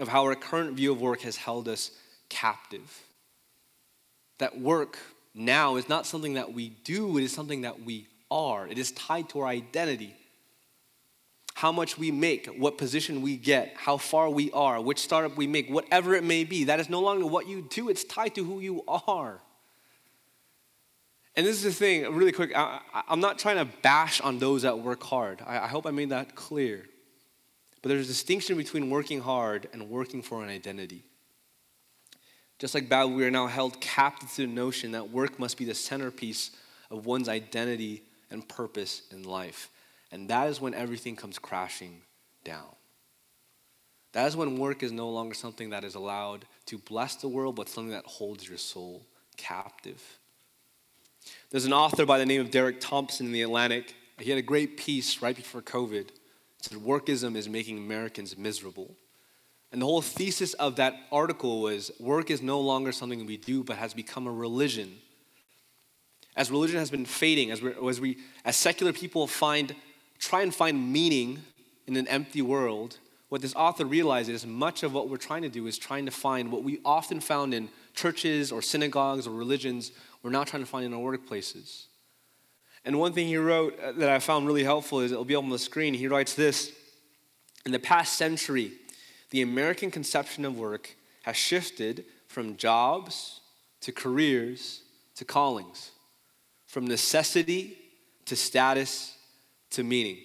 of 0.00 0.08
how 0.08 0.22
our 0.24 0.34
current 0.34 0.76
view 0.76 0.92
of 0.92 1.00
work 1.00 1.22
has 1.22 1.36
held 1.36 1.68
us 1.68 1.90
captive. 2.28 3.02
That 4.38 4.60
work 4.60 4.98
now 5.34 5.76
is 5.76 5.88
not 5.88 6.06
something 6.06 6.34
that 6.34 6.52
we 6.52 6.70
do, 6.84 7.16
it 7.18 7.24
is 7.24 7.32
something 7.32 7.62
that 7.62 7.82
we 7.82 8.06
are. 8.30 8.66
It 8.66 8.78
is 8.78 8.92
tied 8.92 9.28
to 9.30 9.40
our 9.40 9.46
identity 9.46 10.14
how 11.62 11.70
much 11.70 11.96
we 11.96 12.10
make, 12.10 12.46
what 12.58 12.76
position 12.76 13.22
we 13.22 13.36
get, 13.36 13.72
how 13.76 13.96
far 13.96 14.28
we 14.28 14.50
are, 14.50 14.80
which 14.80 14.98
startup 14.98 15.36
we 15.36 15.46
make, 15.46 15.70
whatever 15.70 16.12
it 16.12 16.24
may 16.24 16.42
be. 16.42 16.64
That 16.64 16.80
is 16.80 16.90
no 16.90 16.98
longer 16.98 17.24
what 17.24 17.46
you 17.46 17.62
do, 17.62 17.88
it's 17.88 18.02
tied 18.02 18.34
to 18.34 18.42
who 18.42 18.58
you 18.58 18.82
are. 18.88 19.40
And 21.36 21.46
this 21.46 21.58
is 21.58 21.62
the 21.62 21.70
thing, 21.70 22.12
really 22.16 22.32
quick, 22.32 22.50
I, 22.52 22.80
am 23.08 23.20
not 23.20 23.38
trying 23.38 23.58
to 23.58 23.72
bash 23.80 24.20
on 24.20 24.40
those 24.40 24.62
that 24.62 24.80
work 24.80 25.04
hard. 25.04 25.40
I, 25.46 25.60
I 25.60 25.66
hope 25.68 25.86
I 25.86 25.92
made 25.92 26.08
that 26.08 26.34
clear. 26.34 26.84
But 27.80 27.90
there's 27.90 28.06
a 28.06 28.08
distinction 28.08 28.56
between 28.56 28.90
working 28.90 29.20
hard 29.20 29.68
and 29.72 29.88
working 29.88 30.20
for 30.20 30.42
an 30.42 30.48
identity. 30.48 31.04
Just 32.58 32.74
like 32.74 32.88
Babel, 32.88 33.14
we 33.14 33.24
are 33.24 33.30
now 33.30 33.46
held 33.46 33.80
captive 33.80 34.32
to 34.32 34.48
the 34.48 34.52
notion 34.52 34.90
that 34.92 35.10
work 35.10 35.38
must 35.38 35.56
be 35.58 35.64
the 35.64 35.76
centerpiece 35.76 36.50
of 36.90 37.06
one's 37.06 37.28
identity 37.28 38.02
and 38.32 38.48
purpose 38.48 39.02
in 39.12 39.22
life. 39.22 39.70
And 40.12 40.28
that 40.28 40.48
is 40.48 40.60
when 40.60 40.74
everything 40.74 41.16
comes 41.16 41.38
crashing 41.38 42.02
down. 42.44 42.68
That 44.12 44.26
is 44.26 44.36
when 44.36 44.58
work 44.58 44.82
is 44.82 44.92
no 44.92 45.08
longer 45.08 45.34
something 45.34 45.70
that 45.70 45.84
is 45.84 45.94
allowed 45.94 46.44
to 46.66 46.76
bless 46.76 47.16
the 47.16 47.28
world, 47.28 47.56
but 47.56 47.68
something 47.68 47.92
that 47.92 48.04
holds 48.04 48.46
your 48.46 48.58
soul 48.58 49.06
captive. 49.38 50.02
There's 51.50 51.64
an 51.64 51.72
author 51.72 52.04
by 52.04 52.18
the 52.18 52.26
name 52.26 52.42
of 52.42 52.50
Derek 52.50 52.78
Thompson 52.78 53.26
in 53.26 53.32
The 53.32 53.42
Atlantic. 53.42 53.94
He 54.18 54.28
had 54.28 54.38
a 54.38 54.42
great 54.42 54.76
piece 54.76 55.22
right 55.22 55.34
before 55.34 55.62
COVID. 55.62 56.08
It 56.08 56.12
said, 56.58 56.78
Workism 56.78 57.34
is 57.34 57.48
making 57.48 57.78
Americans 57.78 58.36
miserable. 58.36 58.94
And 59.72 59.80
the 59.80 59.86
whole 59.86 60.02
thesis 60.02 60.52
of 60.54 60.76
that 60.76 60.94
article 61.10 61.62
was 61.62 61.90
work 61.98 62.30
is 62.30 62.42
no 62.42 62.60
longer 62.60 62.92
something 62.92 63.24
we 63.24 63.38
do, 63.38 63.64
but 63.64 63.78
has 63.78 63.94
become 63.94 64.26
a 64.26 64.32
religion. 64.32 64.98
As 66.36 66.50
religion 66.50 66.78
has 66.78 66.90
been 66.90 67.06
fading, 67.06 67.50
as, 67.50 67.62
we 67.62 67.72
as, 67.88 68.00
we, 68.00 68.18
as 68.44 68.56
secular 68.56 68.92
people 68.92 69.26
find 69.26 69.74
try 70.22 70.42
and 70.42 70.54
find 70.54 70.92
meaning 70.92 71.42
in 71.86 71.96
an 71.96 72.06
empty 72.06 72.40
world, 72.40 72.98
what 73.28 73.42
this 73.42 73.54
author 73.54 73.84
realizes 73.84 74.42
is 74.42 74.46
much 74.46 74.84
of 74.84 74.94
what 74.94 75.08
we're 75.08 75.16
trying 75.16 75.42
to 75.42 75.48
do 75.48 75.66
is 75.66 75.76
trying 75.76 76.06
to 76.06 76.12
find 76.12 76.52
what 76.52 76.62
we 76.62 76.80
often 76.84 77.20
found 77.20 77.52
in 77.52 77.68
churches 77.92 78.52
or 78.52 78.62
synagogues 78.62 79.26
or 79.26 79.32
religions, 79.32 79.90
we're 80.22 80.30
now 80.30 80.44
trying 80.44 80.62
to 80.62 80.68
find 80.68 80.86
in 80.86 80.94
our 80.94 81.00
workplaces. 81.00 81.86
And 82.84 82.98
one 82.98 83.12
thing 83.12 83.26
he 83.26 83.36
wrote 83.36 83.78
uh, 83.80 83.92
that 83.92 84.08
I 84.08 84.20
found 84.20 84.46
really 84.46 84.64
helpful 84.64 85.00
is 85.00 85.10
it'll 85.10 85.24
be 85.24 85.34
on 85.34 85.48
the 85.48 85.58
screen. 85.58 85.92
He 85.92 86.08
writes 86.08 86.34
this 86.34 86.72
In 87.66 87.72
the 87.72 87.78
past 87.78 88.16
century, 88.16 88.72
the 89.30 89.42
American 89.42 89.90
conception 89.90 90.44
of 90.44 90.56
work 90.56 90.94
has 91.22 91.36
shifted 91.36 92.04
from 92.28 92.56
jobs 92.56 93.40
to 93.80 93.92
careers 93.92 94.82
to 95.16 95.24
callings, 95.24 95.90
from 96.66 96.86
necessity 96.86 97.76
to 98.26 98.36
status 98.36 99.16
to 99.72 99.82
meaning. 99.82 100.18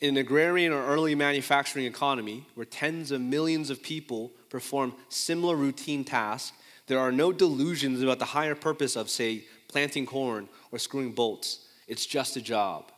In 0.00 0.10
an 0.10 0.16
agrarian 0.18 0.72
or 0.72 0.84
early 0.84 1.14
manufacturing 1.14 1.86
economy 1.86 2.46
where 2.54 2.66
tens 2.66 3.10
of 3.10 3.20
millions 3.20 3.70
of 3.70 3.82
people 3.82 4.32
perform 4.50 4.94
similar 5.08 5.56
routine 5.56 6.04
tasks, 6.04 6.56
there 6.86 6.98
are 6.98 7.12
no 7.12 7.32
delusions 7.32 8.02
about 8.02 8.18
the 8.18 8.24
higher 8.26 8.54
purpose 8.54 8.96
of, 8.96 9.08
say, 9.08 9.44
planting 9.68 10.04
corn 10.04 10.48
or 10.70 10.78
screwing 10.78 11.12
bolts. 11.12 11.66
It's 11.88 12.06
just 12.06 12.36
a 12.36 12.42
job. 12.42 12.90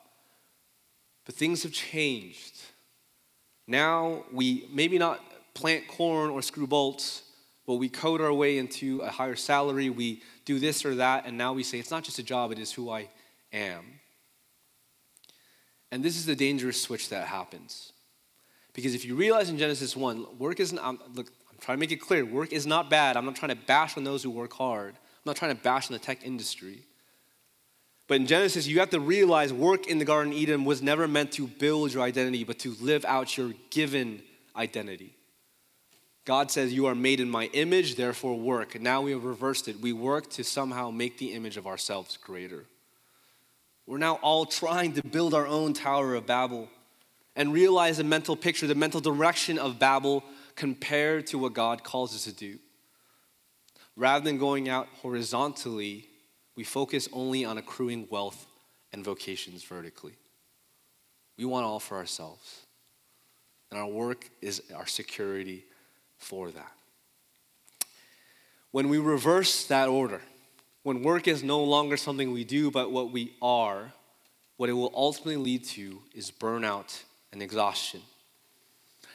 But 1.25 1.35
things 1.35 1.63
have 1.63 1.73
changed. 1.73 2.61
Now 3.67 4.25
we 4.33 4.69
maybe 4.73 4.99
not 4.99 5.21
plant 5.55 5.89
corn 5.89 6.31
or 6.31 6.43
screw 6.43 6.67
bolts, 6.67 7.23
but 7.67 7.75
we 7.75 7.89
code 7.89 8.21
our 8.21 8.33
way 8.33 8.59
into 8.59 9.01
a 9.01 9.11
higher 9.11 9.37
salary. 9.37 9.91
We 9.91 10.23
do 10.45 10.59
this 10.59 10.85
or 10.85 10.97
that, 10.97 11.27
and 11.27 11.37
now 11.37 11.53
we 11.53 11.63
say 11.63 11.79
it's 11.79 11.91
not 11.91 12.05
just 12.05 12.19
a 12.19 12.23
job, 12.23 12.53
it 12.53 12.59
is 12.59 12.73
who 12.73 12.91
I 12.91 13.09
am. 13.53 13.85
And 15.91 16.05
this 16.05 16.17
is 16.17 16.27
the 16.27 16.37
dangerous 16.37 16.81
switch 16.81 17.09
that 17.11 17.27
happens. 17.29 17.93
Because 18.73 18.95
if 18.95 19.05
you 19.05 19.15
realize 19.15 19.49
in 19.49 19.59
Genesis 19.59 19.97
1, 19.97 20.39
work 20.39 20.61
isn't, 20.61 20.79
I'm, 20.79 20.99
look, 21.15 21.29
I'm 21.51 21.59
trying 21.61 21.79
to 21.79 21.81
make 21.81 21.93
it 21.93 21.97
clear 21.97 22.25
work 22.25 22.53
is 22.53 22.67
not 22.67 22.91
bad. 22.91 23.17
I'm 23.17 23.25
not 23.25 23.37
trying 23.37 23.57
to 23.57 23.63
bash 23.67 23.97
on 23.97 24.05
those 24.05 24.23
who 24.23 24.31
work 24.31 24.53
hard, 24.53 24.95
I'm 24.95 25.23
not 25.25 25.37
trying 25.37 25.57
to 25.57 25.63
bash 25.63 25.89
on 25.89 25.95
the 25.95 25.99
tech 25.99 26.25
industry. 26.25 26.85
But 28.09 28.21
in 28.21 28.27
Genesis, 28.27 28.69
you 28.69 28.79
have 28.79 28.91
to 28.91 29.01
realize 29.01 29.53
work 29.53 29.89
in 29.89 29.99
the 29.99 30.05
Garden 30.05 30.33
of 30.33 30.39
Eden 30.39 30.65
was 30.65 30.81
never 30.81 31.09
meant 31.09 31.33
to 31.33 31.49
build 31.49 31.93
your 31.93 32.05
identity, 32.05 32.45
but 32.45 32.59
to 32.61 32.77
live 32.81 33.05
out 33.05 33.37
your 33.37 33.53
given 33.71 34.23
identity. 34.55 35.17
God 36.25 36.51
says, 36.51 36.73
You 36.73 36.87
are 36.87 36.95
made 36.95 37.21
in 37.21 37.31
my 37.31 37.47
image, 37.47 37.97
therefore 37.97 38.39
work. 38.39 38.81
Now 38.81 39.01
we 39.03 39.13
have 39.13 39.25
reversed 39.25 39.67
it. 39.67 39.81
We 39.81 39.93
work 39.93 40.29
to 40.31 40.45
somehow 40.45 40.91
make 40.91 41.19
the 41.19 41.33
image 41.33 41.57
of 41.57 41.67
ourselves 41.67 42.17
greater. 42.17 42.67
We're 43.87 43.99
now 43.99 44.15
all 44.17 44.47
trying 44.47 44.95
to 44.95 45.03
build 45.03 45.33
our 45.33 45.47
own 45.47 45.73
Tower 45.73 46.17
of 46.17 46.27
Babel 46.27 46.69
and 47.37 47.53
realize 47.53 47.99
the 47.99 48.05
mental 48.05 48.35
picture, 48.35 48.67
the 48.67 48.75
mental 48.75 49.01
direction 49.01 49.59
of 49.59 49.79
Babel 49.79 50.25
compared 50.57 51.27
to 51.29 51.39
what 51.39 51.53
God 51.53 51.85
calls 51.85 52.15
us 52.15 52.25
to 52.25 52.33
do. 52.33 52.59
Rather 53.95 54.25
than 54.25 54.39
going 54.39 54.69
out 54.69 54.89
horizontally, 55.03 56.09
we 56.57 56.65
focus 56.65 57.09
only 57.13 57.45
on 57.45 57.59
accruing 57.59 58.09
wealth 58.11 58.47
and 58.93 59.05
vocations 59.05 59.63
vertically. 59.63 60.15
We 61.37 61.45
want 61.45 61.65
all 61.67 61.81
for 61.81 61.97
ourselves. 61.97 62.63
And 63.71 63.79
our 63.79 63.87
work 63.87 64.29
is 64.41 64.63
our 64.75 64.87
security 64.87 65.65
for 66.19 66.51
that. 66.51 66.73
When 68.71 68.89
we 68.89 68.99
reverse 68.99 69.67
that 69.67 69.89
order, 69.89 70.21
when 70.87 71.03
work 71.03 71.27
is 71.27 71.43
no 71.43 71.65
longer 71.65 71.97
something 71.97 72.31
we 72.31 72.45
do, 72.45 72.71
but 72.71 72.93
what 72.93 73.11
we 73.11 73.35
are, 73.43 73.93
what 74.57 74.71
it 74.71 74.73
will 74.73 74.93
ultimately 74.95 75.37
lead 75.37 75.65
to 75.65 76.01
is 76.15 76.31
burnout 76.31 77.03
and 77.33 77.43
exhaustion. 77.43 78.01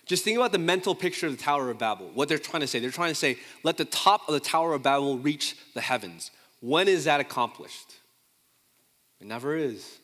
Just 0.06 0.26
think 0.26 0.36
about 0.36 0.52
the 0.52 0.58
mental 0.58 0.94
picture 0.94 1.28
of 1.28 1.38
the 1.38 1.42
Tower 1.42 1.70
of 1.70 1.80
Babel, 1.80 2.12
what 2.14 2.28
they're 2.28 2.38
trying 2.38 2.60
to 2.60 2.68
say. 2.68 2.80
They're 2.80 2.92
trying 2.92 3.12
to 3.12 3.16
say, 3.16 3.38
let 3.64 3.78
the 3.78 3.86
top 3.86 4.28
of 4.28 4.34
the 4.34 4.42
Tower 4.42 4.74
of 4.74 4.84
Babel 4.84 5.18
reach 5.18 5.56
the 5.74 5.80
heavens. 5.80 6.32
When 6.60 6.90
is 6.90 7.06
that 7.06 7.22
accomplished? 7.22 7.96
It 9.22 9.28
never 9.28 9.56
is. 9.56 10.00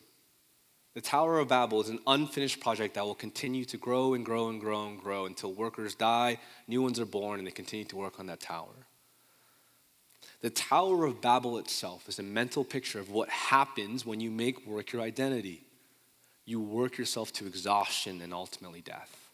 The 0.94 1.02
Tower 1.02 1.38
of 1.38 1.48
Babel 1.48 1.82
is 1.82 1.90
an 1.90 1.98
unfinished 2.06 2.60
project 2.60 2.94
that 2.94 3.04
will 3.04 3.14
continue 3.14 3.66
to 3.66 3.76
grow 3.76 4.14
and 4.14 4.24
grow 4.24 4.48
and 4.48 4.58
grow 4.58 4.86
and 4.86 4.98
grow 4.98 5.26
until 5.26 5.52
workers 5.52 5.94
die, 5.94 6.38
new 6.66 6.80
ones 6.80 6.98
are 6.98 7.04
born, 7.04 7.40
and 7.40 7.46
they 7.46 7.52
continue 7.52 7.84
to 7.84 7.96
work 7.96 8.18
on 8.18 8.24
that 8.28 8.40
tower. 8.40 8.86
The 10.40 10.50
Tower 10.50 11.04
of 11.04 11.20
Babel 11.20 11.58
itself 11.58 12.08
is 12.08 12.18
a 12.18 12.22
mental 12.22 12.64
picture 12.64 13.00
of 13.00 13.10
what 13.10 13.28
happens 13.28 14.06
when 14.06 14.20
you 14.20 14.30
make 14.30 14.66
work 14.66 14.92
your 14.92 15.02
identity. 15.02 15.64
You 16.44 16.60
work 16.60 16.96
yourself 16.96 17.32
to 17.34 17.46
exhaustion 17.46 18.20
and 18.20 18.32
ultimately 18.32 18.80
death. 18.80 19.30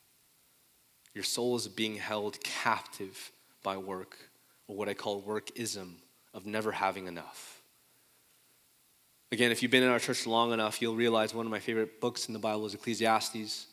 Your 1.14 1.24
soul 1.24 1.56
is 1.56 1.68
being 1.68 1.96
held 1.96 2.42
captive 2.42 3.30
by 3.62 3.76
work, 3.76 4.16
or 4.66 4.76
what 4.76 4.88
I 4.88 4.94
call 4.94 5.22
workism, 5.22 5.92
of 6.32 6.46
never 6.46 6.72
having 6.72 7.06
enough. 7.06 7.62
Again, 9.30 9.52
if 9.52 9.62
you've 9.62 9.70
been 9.70 9.82
in 9.82 9.90
our 9.90 9.98
church 9.98 10.26
long 10.26 10.52
enough, 10.52 10.80
you'll 10.80 10.96
realize 10.96 11.34
one 11.34 11.46
of 11.46 11.52
my 11.52 11.60
favorite 11.60 12.00
books 12.00 12.28
in 12.28 12.32
the 12.32 12.38
Bible 12.38 12.66
is 12.66 12.74
Ecclesiastes. 12.74 13.66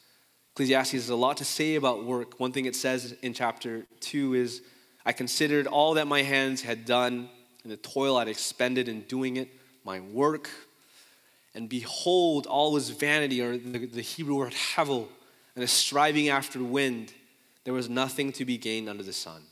Ecclesiastes 0.53 0.93
has 0.93 1.09
a 1.09 1.15
lot 1.15 1.37
to 1.37 1.45
say 1.45 1.75
about 1.75 2.03
work. 2.03 2.39
One 2.39 2.51
thing 2.51 2.65
it 2.65 2.75
says 2.75 3.15
in 3.21 3.33
chapter 3.33 3.85
2 4.01 4.33
is, 4.33 4.61
I 5.05 5.13
considered 5.13 5.67
all 5.67 5.95
that 5.95 6.07
my 6.07 6.21
hands 6.21 6.61
had 6.61 6.85
done 6.85 7.29
and 7.63 7.71
the 7.71 7.77
toil 7.77 8.17
I'd 8.17 8.27
expended 8.27 8.87
in 8.87 9.01
doing 9.01 9.37
it, 9.37 9.49
my 9.83 9.99
work, 9.99 10.49
and 11.53 11.67
behold, 11.67 12.47
all 12.47 12.71
was 12.71 12.89
vanity, 12.89 13.41
or 13.41 13.57
the, 13.57 13.85
the 13.85 14.01
Hebrew 14.01 14.35
word 14.35 14.53
hevel, 14.53 15.07
and 15.55 15.63
a 15.63 15.67
striving 15.67 16.29
after 16.29 16.63
wind. 16.63 17.13
There 17.63 17.73
was 17.73 17.89
nothing 17.89 18.31
to 18.33 18.45
be 18.45 18.57
gained 18.57 18.89
under 18.89 19.03
the 19.03 19.13
sun. 19.13 19.43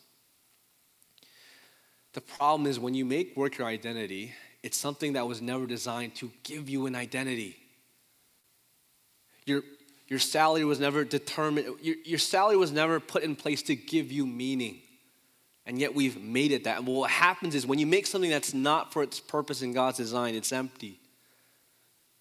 The 2.13 2.21
problem 2.21 2.67
is 2.67 2.79
when 2.79 2.93
you 2.93 3.05
make 3.05 3.35
work 3.37 3.57
your 3.57 3.67
identity, 3.67 4.33
it's 4.63 4.77
something 4.77 5.13
that 5.13 5.27
was 5.27 5.41
never 5.41 5.67
designed 5.67 6.15
to 6.15 6.31
give 6.43 6.69
you 6.69 6.85
an 6.85 6.95
identity. 6.95 7.57
Your, 9.45 9.61
your 10.07 10.19
salary 10.19 10.65
was 10.65 10.79
never 10.79 11.03
determined, 11.03 11.67
your, 11.81 11.95
your 12.03 12.19
salary 12.19 12.57
was 12.57 12.71
never 12.71 12.99
put 12.99 13.23
in 13.23 13.35
place 13.35 13.61
to 13.63 13.75
give 13.75 14.11
you 14.11 14.25
meaning. 14.25 14.81
And 15.69 15.77
yet 15.77 15.93
we've 15.93 16.19
made 16.19 16.51
it 16.51 16.63
that. 16.63 16.79
And 16.79 16.87
what 16.87 17.11
happens 17.11 17.53
is 17.53 17.67
when 17.67 17.77
you 17.77 17.85
make 17.85 18.07
something 18.07 18.31
that's 18.31 18.55
not 18.55 18.91
for 18.91 19.03
its 19.03 19.19
purpose 19.19 19.61
in 19.61 19.71
God's 19.71 19.97
design, 19.97 20.33
it's 20.33 20.51
empty. 20.51 20.99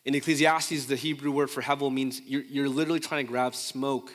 In 0.04 0.14
Ecclesiastes, 0.14 0.84
the 0.84 0.96
Hebrew 0.96 1.30
word 1.30 1.48
for 1.48 1.62
hevel 1.62 1.90
means 1.90 2.20
you're, 2.26 2.42
you're 2.42 2.68
literally 2.68 3.00
trying 3.00 3.24
to 3.24 3.32
grab 3.32 3.54
smoke 3.54 4.12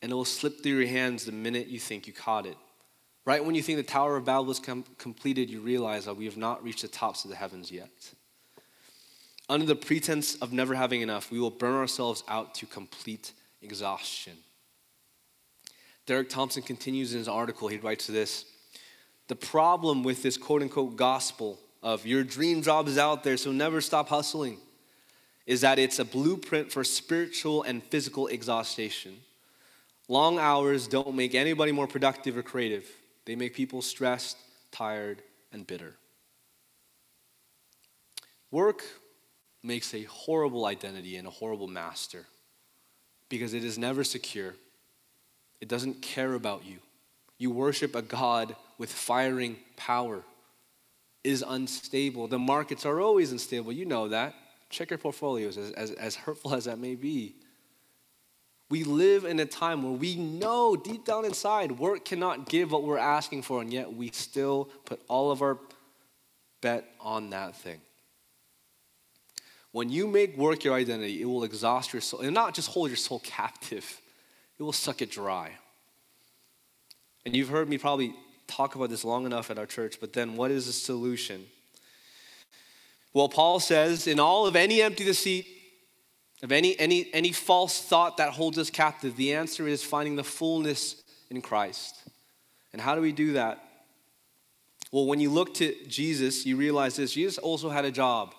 and 0.00 0.12
it 0.12 0.14
will 0.14 0.24
slip 0.24 0.62
through 0.62 0.78
your 0.78 0.86
hands 0.86 1.24
the 1.24 1.32
minute 1.32 1.66
you 1.66 1.80
think 1.80 2.06
you 2.06 2.12
caught 2.12 2.46
it. 2.46 2.56
Right 3.24 3.44
when 3.44 3.56
you 3.56 3.62
think 3.62 3.78
the 3.78 3.82
Tower 3.82 4.16
of 4.16 4.24
Babel 4.24 4.52
is 4.52 4.60
com- 4.60 4.84
completed, 4.98 5.50
you 5.50 5.60
realize 5.60 6.04
that 6.04 6.16
we 6.16 6.26
have 6.26 6.36
not 6.36 6.62
reached 6.62 6.82
the 6.82 6.88
tops 6.88 7.24
of 7.24 7.30
the 7.30 7.36
heavens 7.36 7.72
yet. 7.72 7.90
Under 9.48 9.66
the 9.66 9.74
pretense 9.74 10.36
of 10.36 10.52
never 10.52 10.76
having 10.76 11.00
enough, 11.00 11.32
we 11.32 11.40
will 11.40 11.50
burn 11.50 11.74
ourselves 11.74 12.22
out 12.28 12.54
to 12.54 12.66
complete 12.66 13.32
exhaustion. 13.60 14.34
Derek 16.06 16.28
Thompson 16.28 16.62
continues 16.62 17.12
in 17.12 17.18
his 17.18 17.28
article, 17.28 17.68
he 17.68 17.78
writes 17.78 18.06
this 18.06 18.44
The 19.28 19.36
problem 19.36 20.02
with 20.02 20.22
this 20.22 20.36
quote 20.36 20.62
unquote 20.62 20.96
gospel 20.96 21.58
of 21.82 22.06
your 22.06 22.22
dream 22.24 22.62
job 22.62 22.88
is 22.88 22.98
out 22.98 23.24
there, 23.24 23.36
so 23.36 23.52
never 23.52 23.80
stop 23.80 24.08
hustling, 24.08 24.58
is 25.46 25.62
that 25.62 25.78
it's 25.78 25.98
a 25.98 26.04
blueprint 26.04 26.70
for 26.70 26.84
spiritual 26.84 27.62
and 27.62 27.82
physical 27.82 28.28
exhaustion. 28.28 29.16
Long 30.08 30.38
hours 30.38 30.88
don't 30.88 31.14
make 31.14 31.34
anybody 31.34 31.72
more 31.72 31.86
productive 31.86 32.36
or 32.36 32.42
creative. 32.42 32.88
They 33.24 33.36
make 33.36 33.54
people 33.54 33.82
stressed, 33.82 34.36
tired, 34.70 35.22
and 35.52 35.66
bitter. 35.66 35.94
Work 38.50 38.82
makes 39.62 39.94
a 39.94 40.02
horrible 40.02 40.66
identity 40.66 41.16
and 41.16 41.26
a 41.26 41.30
horrible 41.30 41.68
master 41.68 42.26
because 43.28 43.54
it 43.54 43.64
is 43.64 43.78
never 43.78 44.04
secure. 44.04 44.54
It 45.62 45.68
doesn't 45.68 46.02
care 46.02 46.34
about 46.34 46.66
you. 46.66 46.78
You 47.38 47.52
worship 47.52 47.94
a 47.94 48.02
God 48.02 48.56
with 48.78 48.92
firing 48.92 49.56
power. 49.76 50.24
Is 51.22 51.44
unstable. 51.46 52.26
The 52.26 52.38
markets 52.40 52.84
are 52.84 53.00
always 53.00 53.30
unstable. 53.30 53.72
You 53.72 53.84
know 53.84 54.08
that. 54.08 54.34
Check 54.70 54.90
your 54.90 54.98
portfolios, 54.98 55.56
as, 55.56 55.70
as, 55.70 55.92
as 55.92 56.16
hurtful 56.16 56.52
as 56.52 56.64
that 56.64 56.80
may 56.80 56.96
be. 56.96 57.36
We 58.70 58.82
live 58.82 59.24
in 59.24 59.38
a 59.38 59.46
time 59.46 59.84
where 59.84 59.92
we 59.92 60.16
know 60.16 60.74
deep 60.74 61.04
down 61.04 61.24
inside 61.24 61.78
work 61.78 62.04
cannot 62.04 62.48
give 62.48 62.72
what 62.72 62.82
we're 62.82 62.98
asking 62.98 63.42
for, 63.42 63.60
and 63.60 63.72
yet 63.72 63.94
we 63.94 64.10
still 64.10 64.68
put 64.84 65.00
all 65.06 65.30
of 65.30 65.42
our 65.42 65.58
bet 66.60 66.86
on 66.98 67.30
that 67.30 67.54
thing. 67.54 67.80
When 69.70 69.90
you 69.90 70.08
make 70.08 70.36
work 70.36 70.64
your 70.64 70.74
identity, 70.74 71.22
it 71.22 71.26
will 71.26 71.44
exhaust 71.44 71.92
your 71.92 72.02
soul 72.02 72.20
and 72.20 72.34
not 72.34 72.52
just 72.52 72.68
hold 72.70 72.88
your 72.88 72.96
soul 72.96 73.20
captive, 73.24 74.01
it 74.62 74.64
will 74.64 74.72
suck 74.72 75.02
it 75.02 75.10
dry. 75.10 75.50
And 77.26 77.34
you've 77.34 77.48
heard 77.48 77.68
me 77.68 77.78
probably 77.78 78.14
talk 78.46 78.76
about 78.76 78.90
this 78.90 79.04
long 79.04 79.26
enough 79.26 79.50
at 79.50 79.58
our 79.58 79.66
church, 79.66 79.96
but 80.00 80.12
then 80.12 80.36
what 80.36 80.52
is 80.52 80.66
the 80.66 80.72
solution? 80.72 81.46
Well, 83.12 83.28
Paul 83.28 83.58
says, 83.58 84.06
in 84.06 84.20
all 84.20 84.46
of 84.46 84.54
any 84.54 84.80
empty 84.80 85.04
deceit, 85.04 85.48
of 86.44 86.52
any, 86.52 86.78
any, 86.78 87.10
any 87.12 87.32
false 87.32 87.82
thought 87.82 88.18
that 88.18 88.34
holds 88.34 88.56
us 88.56 88.70
captive, 88.70 89.16
the 89.16 89.34
answer 89.34 89.66
is 89.66 89.82
finding 89.82 90.14
the 90.14 90.22
fullness 90.22 91.02
in 91.28 91.42
Christ. 91.42 91.96
And 92.72 92.80
how 92.80 92.94
do 92.94 93.00
we 93.00 93.10
do 93.10 93.32
that? 93.32 93.64
Well, 94.92 95.06
when 95.06 95.18
you 95.18 95.30
look 95.30 95.54
to 95.54 95.74
Jesus, 95.88 96.46
you 96.46 96.56
realize 96.56 96.94
this 96.94 97.14
Jesus 97.14 97.36
also 97.36 97.68
had 97.68 97.84
a 97.84 97.90
job. 97.90 98.32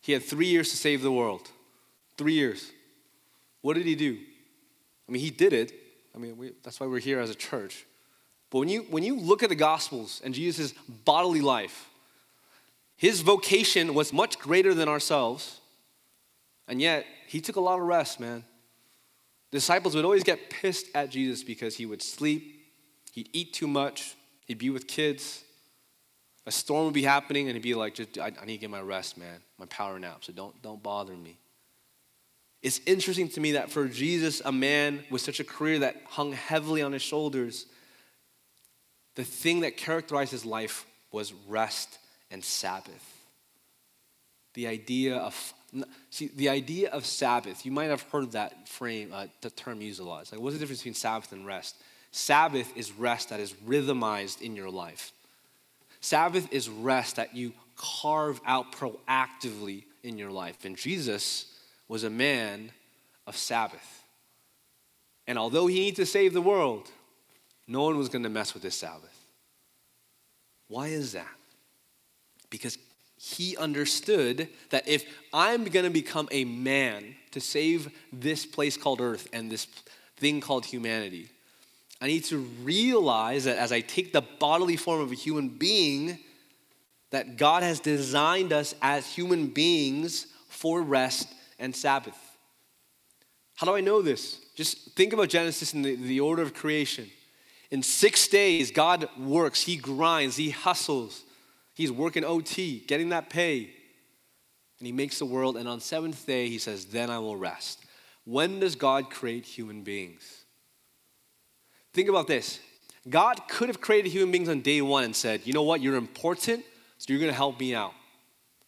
He 0.00 0.10
had 0.10 0.24
three 0.24 0.46
years 0.46 0.70
to 0.70 0.76
save 0.76 1.00
the 1.02 1.12
world. 1.12 1.48
Three 2.18 2.32
years. 2.32 2.72
What 3.60 3.74
did 3.74 3.86
he 3.86 3.94
do? 3.94 4.18
I 5.08 5.12
mean, 5.12 5.22
he 5.22 5.30
did 5.30 5.52
it. 5.52 5.72
I 6.14 6.18
mean, 6.18 6.36
we, 6.36 6.52
that's 6.62 6.80
why 6.80 6.86
we're 6.86 7.00
here 7.00 7.20
as 7.20 7.30
a 7.30 7.34
church. 7.34 7.86
But 8.50 8.60
when 8.60 8.68
you, 8.68 8.82
when 8.82 9.02
you 9.02 9.16
look 9.18 9.42
at 9.42 9.48
the 9.48 9.56
Gospels 9.56 10.20
and 10.24 10.32
Jesus' 10.32 10.72
bodily 11.04 11.40
life, 11.40 11.90
his 12.96 13.20
vocation 13.20 13.94
was 13.94 14.12
much 14.12 14.38
greater 14.38 14.74
than 14.74 14.88
ourselves. 14.88 15.60
And 16.68 16.80
yet, 16.80 17.04
he 17.26 17.40
took 17.40 17.56
a 17.56 17.60
lot 17.60 17.80
of 17.80 17.86
rest, 17.86 18.20
man. 18.20 18.44
Disciples 19.50 19.94
would 19.94 20.04
always 20.04 20.24
get 20.24 20.50
pissed 20.50 20.86
at 20.94 21.10
Jesus 21.10 21.44
because 21.44 21.76
he 21.76 21.86
would 21.86 22.02
sleep, 22.02 22.64
he'd 23.12 23.28
eat 23.32 23.52
too 23.52 23.68
much, 23.68 24.16
he'd 24.46 24.58
be 24.58 24.70
with 24.70 24.86
kids. 24.86 25.42
A 26.46 26.50
storm 26.50 26.86
would 26.86 26.94
be 26.94 27.02
happening, 27.02 27.48
and 27.48 27.56
he'd 27.56 27.62
be 27.62 27.74
like, 27.74 27.98
I, 28.18 28.32
I 28.40 28.44
need 28.44 28.54
to 28.54 28.58
get 28.58 28.70
my 28.70 28.80
rest, 28.80 29.16
man, 29.16 29.40
my 29.58 29.66
power 29.66 29.98
nap, 29.98 30.24
so 30.24 30.32
don't, 30.32 30.60
don't 30.62 30.82
bother 30.82 31.14
me. 31.14 31.38
It's 32.64 32.80
interesting 32.86 33.28
to 33.28 33.40
me 33.40 33.52
that 33.52 33.70
for 33.70 33.86
Jesus, 33.86 34.40
a 34.42 34.50
man 34.50 35.04
with 35.10 35.20
such 35.20 35.38
a 35.38 35.44
career 35.44 35.80
that 35.80 35.96
hung 36.06 36.32
heavily 36.32 36.80
on 36.80 36.92
his 36.92 37.02
shoulders, 37.02 37.66
the 39.16 39.22
thing 39.22 39.60
that 39.60 39.76
characterized 39.76 40.32
his 40.32 40.46
life 40.46 40.86
was 41.12 41.34
rest 41.46 41.98
and 42.30 42.42
Sabbath. 42.42 43.20
The 44.54 44.66
idea 44.66 45.16
of 45.16 45.52
See, 46.10 46.30
the 46.36 46.50
idea 46.50 46.88
of 46.90 47.04
Sabbath, 47.04 47.66
you 47.66 47.72
might 47.72 47.90
have 47.90 48.02
heard 48.02 48.30
that 48.32 48.68
frame, 48.68 49.10
uh, 49.12 49.26
the 49.40 49.50
term 49.50 49.80
used 49.80 49.98
a 49.98 50.04
lot. 50.04 50.22
It's 50.22 50.30
like, 50.30 50.40
what's 50.40 50.54
the 50.54 50.60
difference 50.60 50.78
between 50.80 50.94
Sabbath 50.94 51.32
and 51.32 51.44
rest? 51.44 51.74
Sabbath 52.12 52.72
is 52.76 52.92
rest 52.92 53.30
that 53.30 53.40
is 53.40 53.56
rhythmized 53.66 54.40
in 54.40 54.54
your 54.54 54.70
life. 54.70 55.10
Sabbath 56.00 56.46
is 56.52 56.68
rest 56.68 57.16
that 57.16 57.34
you 57.34 57.52
carve 57.76 58.40
out 58.46 58.70
proactively 58.70 59.82
in 60.04 60.16
your 60.16 60.30
life. 60.30 60.64
And 60.64 60.76
Jesus 60.76 61.46
was 61.88 62.04
a 62.04 62.10
man 62.10 62.72
of 63.26 63.36
Sabbath. 63.36 64.02
And 65.26 65.38
although 65.38 65.66
he 65.66 65.80
needed 65.80 65.96
to 65.96 66.06
save 66.06 66.32
the 66.32 66.42
world, 66.42 66.90
no 67.66 67.82
one 67.82 67.96
was 67.96 68.08
going 68.08 68.24
to 68.24 68.28
mess 68.28 68.54
with 68.54 68.62
his 68.62 68.74
Sabbath. 68.74 69.16
Why 70.68 70.88
is 70.88 71.12
that? 71.12 71.26
Because 72.50 72.78
he 73.16 73.56
understood 73.56 74.48
that 74.70 74.86
if 74.86 75.04
I'm 75.32 75.64
going 75.64 75.84
to 75.84 75.90
become 75.90 76.28
a 76.30 76.44
man 76.44 77.14
to 77.30 77.40
save 77.40 77.90
this 78.12 78.44
place 78.44 78.76
called 78.76 79.00
earth 79.00 79.28
and 79.32 79.50
this 79.50 79.66
thing 80.16 80.40
called 80.40 80.66
humanity, 80.66 81.30
I 82.00 82.06
need 82.06 82.24
to 82.24 82.38
realize 82.62 83.44
that 83.44 83.56
as 83.56 83.72
I 83.72 83.80
take 83.80 84.12
the 84.12 84.20
bodily 84.20 84.76
form 84.76 85.00
of 85.00 85.10
a 85.10 85.14
human 85.14 85.48
being, 85.48 86.18
that 87.10 87.36
God 87.36 87.62
has 87.62 87.80
designed 87.80 88.52
us 88.52 88.74
as 88.82 89.06
human 89.06 89.46
beings 89.46 90.26
for 90.48 90.82
rest 90.82 91.28
and 91.58 91.74
Sabbath. 91.74 92.18
How 93.56 93.66
do 93.66 93.74
I 93.74 93.80
know 93.80 94.02
this? 94.02 94.40
Just 94.56 94.94
think 94.96 95.12
about 95.12 95.28
Genesis 95.28 95.72
and 95.72 95.84
the, 95.84 95.94
the 95.94 96.20
order 96.20 96.42
of 96.42 96.54
creation. 96.54 97.10
In 97.70 97.82
six 97.82 98.28
days, 98.28 98.70
God 98.70 99.08
works, 99.18 99.62
He 99.62 99.76
grinds, 99.76 100.36
He 100.36 100.50
hustles. 100.50 101.24
He's 101.74 101.90
working 101.90 102.24
OT, 102.24 102.80
getting 102.86 103.08
that 103.08 103.30
pay. 103.30 103.70
And 104.78 104.86
He 104.86 104.92
makes 104.92 105.18
the 105.18 105.26
world. 105.26 105.56
And 105.56 105.68
on 105.68 105.80
seventh 105.80 106.26
day, 106.26 106.48
He 106.48 106.58
says, 106.58 106.86
Then 106.86 107.10
I 107.10 107.18
will 107.18 107.36
rest. 107.36 107.84
When 108.24 108.60
does 108.60 108.74
God 108.74 109.10
create 109.10 109.44
human 109.44 109.82
beings? 109.82 110.44
Think 111.92 112.08
about 112.08 112.26
this 112.26 112.60
God 113.08 113.48
could 113.48 113.68
have 113.68 113.80
created 113.80 114.10
human 114.10 114.32
beings 114.32 114.48
on 114.48 114.60
day 114.60 114.80
one 114.80 115.04
and 115.04 115.14
said, 115.14 115.42
You 115.44 115.52
know 115.52 115.62
what? 115.62 115.80
You're 115.80 115.96
important, 115.96 116.64
so 116.98 117.12
you're 117.12 117.20
going 117.20 117.30
to 117.32 117.36
help 117.36 117.60
me 117.60 117.74
out. 117.74 117.92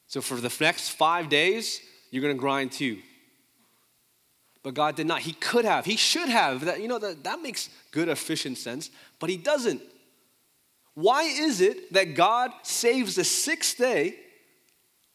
So 0.09 0.21
for 0.21 0.37
the 0.37 0.55
next 0.61 0.91
five 0.91 1.29
days, 1.29 1.81
you're 2.11 2.23
going 2.23 2.35
to 2.35 2.41
grind 2.41 2.73
too. 2.73 2.99
But 4.63 4.75
God 4.75 4.97
did 4.97 5.07
not. 5.07 5.21
He 5.21 5.33
could 5.33 5.65
have. 5.65 5.85
He 5.85 5.97
should 5.97 6.29
have. 6.29 6.65
That, 6.65 6.81
you 6.81 6.89
know, 6.89 6.99
that, 6.99 7.23
that 7.25 7.41
makes 7.41 7.69
good, 7.93 8.09
efficient 8.09 8.59
sense, 8.59 8.91
but 9.21 9.31
He 9.31 9.37
doesn't. 9.37 9.81
Why 10.95 11.23
is 11.23 11.61
it 11.61 11.93
that 11.93 12.15
God 12.15 12.51
saves 12.63 13.15
the 13.15 13.23
sixth 13.23 13.79
day 13.79 14.17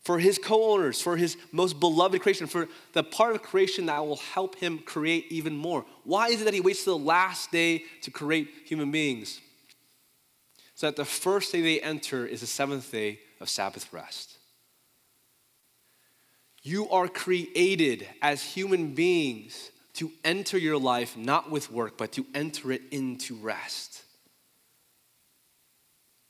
for 0.04 0.20
His 0.20 0.38
co 0.38 0.72
owners, 0.72 1.02
for 1.02 1.18
His 1.18 1.36
most 1.52 1.80
beloved 1.80 2.22
creation, 2.22 2.48
for 2.48 2.70
the 2.94 3.04
part 3.04 3.36
of 3.36 3.42
creation 3.42 3.88
that 3.88 4.06
will 4.06 4.18
help 4.18 4.56
Him 4.56 4.80
create 4.80 5.26
even 5.30 5.58
more? 5.58 5.86
Why 6.06 6.30
is 6.30 6.42
it 6.42 6.46
that 6.46 6.54
He 6.54 6.62
waits 6.62 6.86
till 6.86 6.98
the 6.98 7.04
last 7.04 7.52
day 7.52 7.84
to 8.04 8.12
create 8.12 8.48
human 8.66 8.90
beings? 8.90 9.42
So 10.76 10.88
that 10.88 10.96
the 10.96 11.04
first 11.06 11.52
day 11.52 11.62
they 11.62 11.82
enter 11.82 12.26
is 12.26 12.40
the 12.40 12.48
seventh 12.48 12.90
day 12.92 13.20
of 13.40 13.50
Sabbath 13.50 13.92
rest. 13.92 14.31
You 16.64 16.90
are 16.90 17.08
created 17.08 18.08
as 18.22 18.44
human 18.44 18.94
beings 18.94 19.72
to 19.94 20.12
enter 20.24 20.58
your 20.58 20.78
life 20.78 21.18
not 21.18 21.50
with 21.50 21.72
work, 21.72 21.98
but 21.98 22.12
to 22.14 22.26
enter 22.34 22.72
it 22.72 22.82
into 22.92 23.36
rest. 23.36 24.04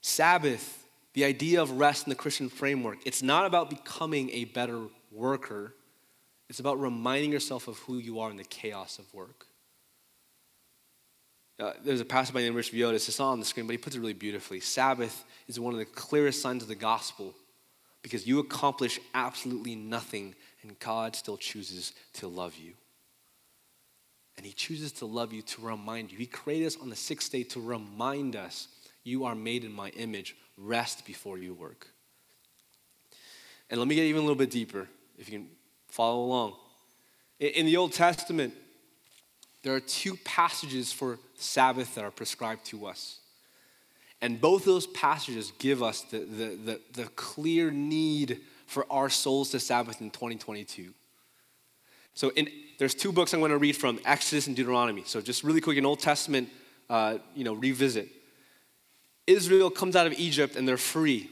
Sabbath, 0.01 0.85
the 1.13 1.25
idea 1.25 1.61
of 1.61 1.71
rest 1.71 2.07
in 2.07 2.09
the 2.09 2.15
Christian 2.15 2.49
framework, 2.49 2.99
it's 3.05 3.21
not 3.21 3.45
about 3.45 3.69
becoming 3.69 4.29
a 4.31 4.45
better 4.45 4.81
worker, 5.11 5.73
it's 6.49 6.59
about 6.59 6.79
reminding 6.79 7.31
yourself 7.31 7.67
of 7.67 7.77
who 7.79 7.97
you 7.97 8.19
are 8.19 8.31
in 8.31 8.37
the 8.37 8.43
chaos 8.43 8.99
of 8.99 9.13
work. 9.13 9.45
Uh, 11.59 11.73
there's 11.83 12.01
a 12.01 12.05
pastor 12.05 12.33
by 12.33 12.39
the 12.39 12.45
name 12.45 12.53
of 12.53 12.57
Rich 12.57 12.71
Villodas, 12.71 13.07
it's 13.07 13.19
not 13.19 13.31
on 13.31 13.39
the 13.39 13.45
screen, 13.45 13.67
but 13.67 13.73
he 13.73 13.77
puts 13.77 13.95
it 13.95 13.99
really 13.99 14.13
beautifully. 14.13 14.59
Sabbath 14.59 15.23
is 15.47 15.59
one 15.59 15.73
of 15.73 15.79
the 15.79 15.85
clearest 15.85 16.41
signs 16.41 16.63
of 16.63 16.69
the 16.69 16.75
gospel 16.75 17.35
because 18.01 18.25
you 18.25 18.39
accomplish 18.39 18.99
absolutely 19.13 19.75
nothing 19.75 20.35
and 20.63 20.77
God 20.79 21.15
still 21.15 21.37
chooses 21.37 21.93
to 22.13 22.27
love 22.27 22.55
you. 22.57 22.73
And 24.37 24.45
He 24.45 24.53
chooses 24.53 24.91
to 24.93 25.05
love 25.05 25.33
you 25.33 25.41
to 25.43 25.61
remind 25.61 26.11
you. 26.11 26.17
He 26.17 26.25
created 26.25 26.67
us 26.67 26.77
on 26.81 26.89
the 26.89 26.95
sixth 26.95 27.31
day 27.31 27.43
to 27.43 27.59
remind 27.59 28.35
us 28.35 28.67
you 29.03 29.25
are 29.25 29.35
made 29.35 29.63
in 29.63 29.71
my 29.71 29.89
image. 29.89 30.35
Rest 30.57 31.05
before 31.05 31.37
you 31.37 31.53
work. 31.53 31.87
And 33.69 33.79
let 33.79 33.87
me 33.87 33.95
get 33.95 34.03
even 34.03 34.19
a 34.19 34.25
little 34.25 34.35
bit 34.35 34.51
deeper, 34.51 34.87
if 35.17 35.29
you 35.29 35.39
can 35.39 35.47
follow 35.89 36.23
along. 36.25 36.55
In 37.39 37.65
the 37.65 37.77
Old 37.77 37.93
Testament, 37.93 38.53
there 39.63 39.73
are 39.73 39.79
two 39.79 40.17
passages 40.17 40.91
for 40.91 41.19
Sabbath 41.35 41.95
that 41.95 42.03
are 42.03 42.11
prescribed 42.11 42.65
to 42.65 42.85
us. 42.85 43.20
And 44.21 44.39
both 44.39 44.65
those 44.65 44.85
passages 44.87 45.51
give 45.57 45.81
us 45.81 46.01
the, 46.01 46.19
the, 46.19 46.45
the, 46.63 46.81
the, 46.93 47.03
clear 47.15 47.71
need 47.71 48.41
for 48.67 48.85
our 48.91 49.09
souls 49.09 49.49
to 49.49 49.59
Sabbath 49.59 49.99
in 49.99 50.11
2022. 50.11 50.93
So 52.13 52.29
in, 52.35 52.47
there's 52.77 52.93
two 52.93 53.11
books 53.11 53.33
I'm 53.33 53.39
going 53.39 53.51
to 53.51 53.57
read 53.57 53.75
from, 53.75 53.99
Exodus 54.05 54.45
and 54.45 54.55
Deuteronomy. 54.55 55.03
So 55.05 55.21
just 55.21 55.43
really 55.43 55.59
quick, 55.59 55.77
an 55.77 55.87
Old 55.87 55.99
Testament, 55.99 56.49
uh, 56.89 57.17
you 57.35 57.43
know, 57.43 57.53
revisit. 57.53 58.09
Israel 59.25 59.71
comes 59.71 59.95
out 59.95 60.05
of 60.05 60.13
Egypt 60.13 60.55
and 60.55 60.67
they're 60.67 60.77
free. 60.77 61.29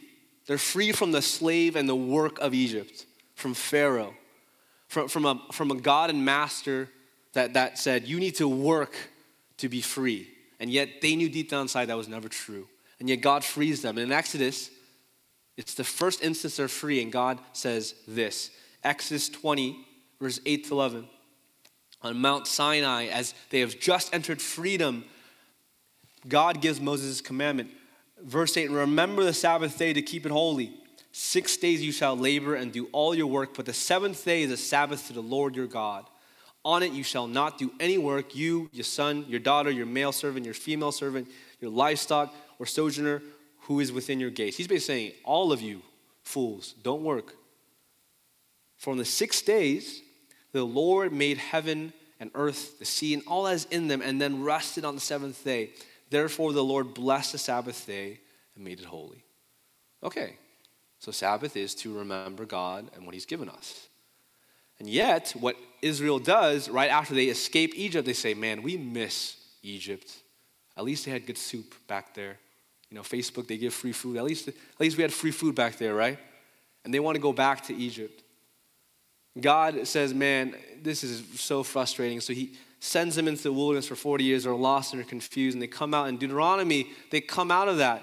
They're 0.47 0.57
free 0.57 0.91
from 0.91 1.11
the 1.11 1.21
slave 1.21 1.75
and 1.75 1.87
the 1.87 1.95
work 1.95 2.39
of 2.39 2.55
Egypt, 2.55 3.05
from 3.35 3.53
Pharaoh, 3.53 4.15
from, 4.87 5.07
from, 5.09 5.25
a, 5.25 5.39
from 5.51 5.69
a 5.69 5.75
God 5.75 6.09
and 6.09 6.25
master 6.25 6.89
that, 7.33 7.53
that 7.53 7.77
said, 7.77 8.07
you 8.07 8.19
need 8.19 8.35
to 8.35 8.47
work 8.47 8.95
to 9.57 9.69
be 9.69 9.81
free. 9.81 10.27
And 10.59 10.71
yet 10.71 11.01
they 11.03 11.15
knew 11.15 11.29
deep 11.29 11.51
down 11.51 11.63
inside 11.63 11.85
that 11.85 11.97
was 11.97 12.07
never 12.07 12.27
true 12.27 12.67
and 12.99 13.09
yet 13.09 13.21
God 13.21 13.43
frees 13.43 13.81
them. 13.81 13.97
And 13.97 14.07
in 14.07 14.11
Exodus, 14.11 14.69
it's 15.57 15.73
the 15.73 15.83
first 15.83 16.23
instance 16.23 16.57
they're 16.57 16.67
free, 16.67 17.01
and 17.01 17.11
God 17.11 17.39
says 17.53 17.95
this 18.07 18.51
Exodus 18.83 19.29
20, 19.29 19.85
verse 20.19 20.39
8 20.45 20.67
to 20.67 20.73
11. 20.73 21.07
On 22.01 22.17
Mount 22.17 22.47
Sinai, 22.47 23.07
as 23.07 23.33
they 23.49 23.59
have 23.59 23.77
just 23.77 24.13
entered 24.13 24.41
freedom, 24.41 25.03
God 26.27 26.61
gives 26.61 26.79
Moses 26.79 27.19
commandment. 27.19 27.71
Verse 28.23 28.55
8 28.55 28.71
Remember 28.71 29.23
the 29.23 29.33
Sabbath 29.33 29.77
day 29.77 29.93
to 29.93 30.01
keep 30.01 30.25
it 30.25 30.31
holy. 30.31 30.73
Six 31.11 31.57
days 31.57 31.81
you 31.81 31.91
shall 31.91 32.15
labor 32.15 32.55
and 32.55 32.71
do 32.71 32.87
all 32.91 33.15
your 33.15 33.27
work, 33.27 33.55
but 33.55 33.65
the 33.65 33.73
seventh 33.73 34.23
day 34.23 34.43
is 34.43 34.51
a 34.51 34.57
Sabbath 34.57 35.07
to 35.07 35.13
the 35.13 35.21
Lord 35.21 35.55
your 35.55 35.67
God. 35.67 36.05
On 36.63 36.83
it 36.83 36.91
you 36.91 37.03
shall 37.03 37.27
not 37.27 37.57
do 37.57 37.71
any 37.79 37.97
work, 37.97 38.35
you, 38.35 38.69
your 38.71 38.83
son, 38.83 39.25
your 39.27 39.39
daughter, 39.39 39.71
your 39.71 39.85
male 39.85 40.11
servant, 40.11 40.45
your 40.45 40.53
female 40.53 40.91
servant, 40.91 41.27
your 41.59 41.71
livestock, 41.71 42.33
or 42.57 42.65
sojourner 42.65 43.21
who 43.61 43.79
is 43.79 43.91
within 43.91 44.19
your 44.19 44.29
gates. 44.29 44.57
He's 44.57 44.67
basically 44.67 44.95
saying, 44.95 45.11
All 45.23 45.51
of 45.51 45.61
you 45.61 45.81
fools, 46.23 46.73
don't 46.83 47.03
work. 47.03 47.35
For 48.77 48.91
on 48.91 48.97
the 48.97 49.05
six 49.05 49.41
days, 49.41 50.01
the 50.51 50.63
Lord 50.63 51.11
made 51.11 51.37
heaven 51.37 51.93
and 52.19 52.31
earth, 52.35 52.79
the 52.79 52.85
sea, 52.85 53.13
and 53.13 53.23
all 53.27 53.43
that 53.43 53.55
is 53.55 53.67
in 53.71 53.87
them, 53.87 54.01
and 54.01 54.21
then 54.21 54.43
rested 54.43 54.85
on 54.85 54.95
the 54.95 55.01
seventh 55.01 55.43
day. 55.43 55.71
Therefore, 56.09 56.53
the 56.53 56.63
Lord 56.63 56.93
blessed 56.93 57.33
the 57.33 57.37
Sabbath 57.37 57.85
day 57.85 58.19
and 58.55 58.63
made 58.63 58.79
it 58.79 58.85
holy. 58.85 59.23
Okay, 60.03 60.37
so 60.99 61.11
Sabbath 61.11 61.55
is 61.55 61.75
to 61.75 61.97
remember 61.97 62.45
God 62.45 62.89
and 62.95 63.05
what 63.05 63.13
He's 63.13 63.25
given 63.25 63.49
us. 63.49 63.87
And 64.79 64.89
yet, 64.89 65.33
what 65.37 65.57
Israel 65.81 66.19
does 66.19 66.69
right 66.69 66.89
after 66.89 67.13
they 67.13 67.25
escape 67.25 67.73
Egypt, 67.75 68.05
they 68.05 68.13
say, 68.13 68.33
Man, 68.33 68.63
we 68.63 68.77
miss 68.77 69.35
Egypt. 69.61 70.18
At 70.79 70.85
least 70.85 71.03
they 71.03 71.11
had 71.11 71.25
good 71.25 71.37
soup 71.37 71.75
back 71.87 72.13
there. 72.13 72.37
You 72.89 72.95
know, 72.95 73.01
Facebook, 73.01 73.47
they 73.47 73.57
give 73.57 73.73
free 73.73 73.91
food. 73.91 74.15
At 74.15 74.23
least, 74.23 74.47
at 74.47 74.55
least 74.79 74.95
we 74.95 75.01
had 75.01 75.11
free 75.11 75.31
food 75.31 75.53
back 75.53 75.77
there, 75.77 75.93
right? 75.93 76.17
And 76.85 76.93
they 76.93 77.01
want 77.01 77.15
to 77.15 77.21
go 77.21 77.33
back 77.33 77.65
to 77.65 77.75
Egypt. 77.75 78.23
God 79.37 79.85
says, 79.85 80.13
man, 80.13 80.55
this 80.81 81.03
is 81.03 81.21
so 81.37 81.63
frustrating. 81.63 82.21
So 82.21 82.31
he 82.31 82.53
sends 82.79 83.17
them 83.17 83.27
into 83.27 83.43
the 83.43 83.51
wilderness 83.51 83.87
for 83.87 83.97
40 83.97 84.23
years. 84.23 84.45
They're 84.45 84.53
lost 84.53 84.93
and 84.93 85.01
they're 85.01 85.09
confused. 85.09 85.53
And 85.53 85.61
they 85.61 85.67
come 85.67 85.93
out 85.93 86.07
in 86.07 86.15
Deuteronomy, 86.15 86.87
they 87.11 87.19
come 87.19 87.51
out 87.51 87.67
of 87.67 87.79
that. 87.79 88.01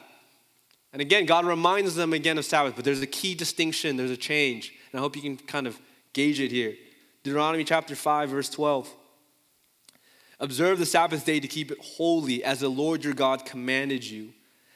And 0.93 1.01
again, 1.01 1.25
God 1.25 1.47
reminds 1.47 1.95
them 1.95 2.13
again 2.13 2.37
of 2.37 2.45
Sabbath, 2.45 2.77
but 2.77 2.85
there's 2.85 3.01
a 3.01 3.07
key 3.07 3.35
distinction, 3.35 3.97
there's 3.97 4.11
a 4.11 4.19
change. 4.19 4.75
And 4.93 5.01
I 5.01 5.03
hope 5.03 5.17
you 5.17 5.23
can 5.23 5.39
kind 5.39 5.67
of 5.67 5.81
gauge 6.13 6.41
it 6.41 6.53
here. 6.53 6.75
Deuteronomy 7.23 7.65
chapter 7.65 7.97
5, 7.97 8.29
verse 8.29 8.51
12. 8.51 8.95
Observe 10.39 10.79
the 10.79 10.87
Sabbath 10.87 11.25
day 11.25 11.41
to 11.41 11.49
keep 11.49 11.71
it 11.71 11.79
holy 11.81 12.45
as 12.45 12.61
the 12.61 12.69
Lord 12.69 13.03
your 13.03 13.15
God 13.15 13.47
commanded 13.47 14.05
you. 14.05 14.33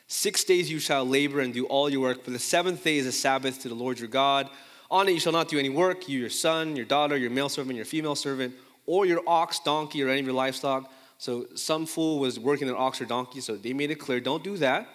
Six 0.06 0.42
days 0.42 0.70
you 0.70 0.78
shall 0.78 1.04
labor 1.04 1.40
and 1.40 1.52
do 1.52 1.66
all 1.66 1.90
your 1.90 2.00
work, 2.00 2.24
but 2.24 2.32
the 2.32 2.38
seventh 2.38 2.82
day 2.82 2.96
is 2.96 3.06
a 3.06 3.12
Sabbath 3.12 3.60
to 3.62 3.68
the 3.68 3.74
Lord 3.74 3.98
your 3.98 4.08
God. 4.08 4.48
On 4.90 5.06
it 5.06 5.12
you 5.12 5.20
shall 5.20 5.32
not 5.32 5.48
do 5.48 5.58
any 5.58 5.68
work, 5.68 6.08
you, 6.08 6.18
your 6.18 6.30
son, 6.30 6.76
your 6.76 6.86
daughter, 6.86 7.16
your 7.16 7.30
male 7.30 7.48
servant, 7.48 7.76
your 7.76 7.84
female 7.84 8.16
servant, 8.16 8.54
or 8.86 9.06
your 9.06 9.22
ox, 9.26 9.60
donkey, 9.60 10.02
or 10.02 10.08
any 10.08 10.20
of 10.20 10.26
your 10.26 10.34
livestock. 10.34 10.90
So 11.18 11.46
some 11.54 11.84
fool 11.84 12.18
was 12.18 12.40
working 12.40 12.68
an 12.68 12.74
ox 12.76 13.00
or 13.00 13.04
donkey, 13.04 13.40
so 13.40 13.54
they 13.54 13.74
made 13.74 13.90
it 13.90 13.96
clear 13.96 14.18
don't 14.18 14.42
do 14.42 14.56
that. 14.56 14.88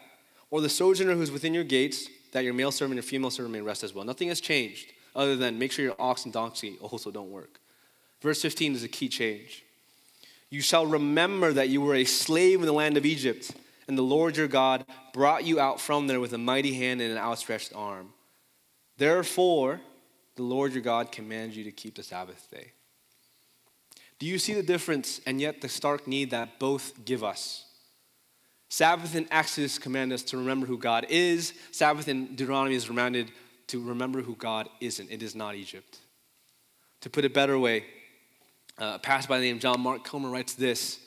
Or 0.49 0.61
the 0.61 0.69
sojourner 0.69 1.13
who's 1.13 1.31
within 1.31 1.53
your 1.53 1.63
gates, 1.63 2.09
that 2.31 2.43
your 2.43 2.53
male 2.53 2.71
servant 2.71 2.99
or 2.99 3.03
female 3.03 3.29
servant 3.29 3.53
may 3.53 3.61
rest 3.61 3.83
as 3.83 3.93
well. 3.93 4.03
Nothing 4.03 4.29
has 4.29 4.41
changed 4.41 4.91
other 5.15 5.35
than 5.35 5.59
make 5.59 5.71
sure 5.71 5.85
your 5.85 5.95
ox 5.99 6.25
and 6.25 6.33
donkey 6.33 6.77
also 6.81 7.11
don't 7.11 7.31
work. 7.31 7.59
Verse 8.21 8.41
15 8.41 8.73
is 8.73 8.83
a 8.83 8.87
key 8.87 9.07
change. 9.07 9.64
You 10.49 10.61
shall 10.61 10.85
remember 10.85 11.53
that 11.53 11.69
you 11.69 11.81
were 11.81 11.95
a 11.95 12.05
slave 12.05 12.59
in 12.59 12.65
the 12.65 12.73
land 12.73 12.97
of 12.97 13.05
Egypt, 13.05 13.51
and 13.87 13.97
the 13.97 14.03
Lord 14.03 14.37
your 14.37 14.47
God 14.47 14.85
brought 15.13 15.43
you 15.43 15.59
out 15.59 15.81
from 15.81 16.07
there 16.07 16.19
with 16.19 16.33
a 16.33 16.37
mighty 16.37 16.73
hand 16.73 17.01
and 17.01 17.11
an 17.11 17.17
outstretched 17.17 17.73
arm. 17.75 18.13
Therefore, 18.97 19.81
the 20.35 20.43
Lord 20.43 20.73
your 20.73 20.83
God 20.83 21.11
commands 21.11 21.57
you 21.57 21.63
to 21.63 21.71
keep 21.71 21.95
the 21.95 22.03
Sabbath 22.03 22.47
day. 22.51 22.71
Do 24.19 24.25
you 24.25 24.37
see 24.37 24.53
the 24.53 24.63
difference 24.63 25.19
and 25.25 25.41
yet 25.41 25.61
the 25.61 25.69
stark 25.69 26.07
need 26.07 26.31
that 26.31 26.59
both 26.59 27.03
give 27.05 27.23
us? 27.23 27.65
Sabbath 28.69 29.15
in 29.15 29.27
Exodus 29.31 29.77
command 29.77 30.11
us 30.11 30.23
to 30.23 30.37
remember 30.37 30.65
who 30.65 30.77
God 30.77 31.05
is. 31.09 31.53
Sabbath 31.71 32.07
in 32.07 32.35
Deuteronomy 32.35 32.75
is 32.75 32.89
reminded 32.89 33.31
to 33.67 33.81
remember 33.81 34.21
who 34.21 34.35
God 34.35 34.69
isn't. 34.79 35.11
It 35.11 35.21
is 35.21 35.35
not 35.35 35.55
Egypt. 35.55 35.99
To 37.01 37.09
put 37.09 37.25
it 37.25 37.33
better 37.33 37.59
way, 37.59 37.85
uh, 38.77 38.93
a 38.95 38.99
pastor 38.99 39.29
by 39.29 39.39
the 39.39 39.45
name 39.45 39.55
of 39.55 39.61
John 39.61 39.79
Mark 39.79 40.03
Comer 40.03 40.29
writes 40.29 40.53
this 40.53 40.99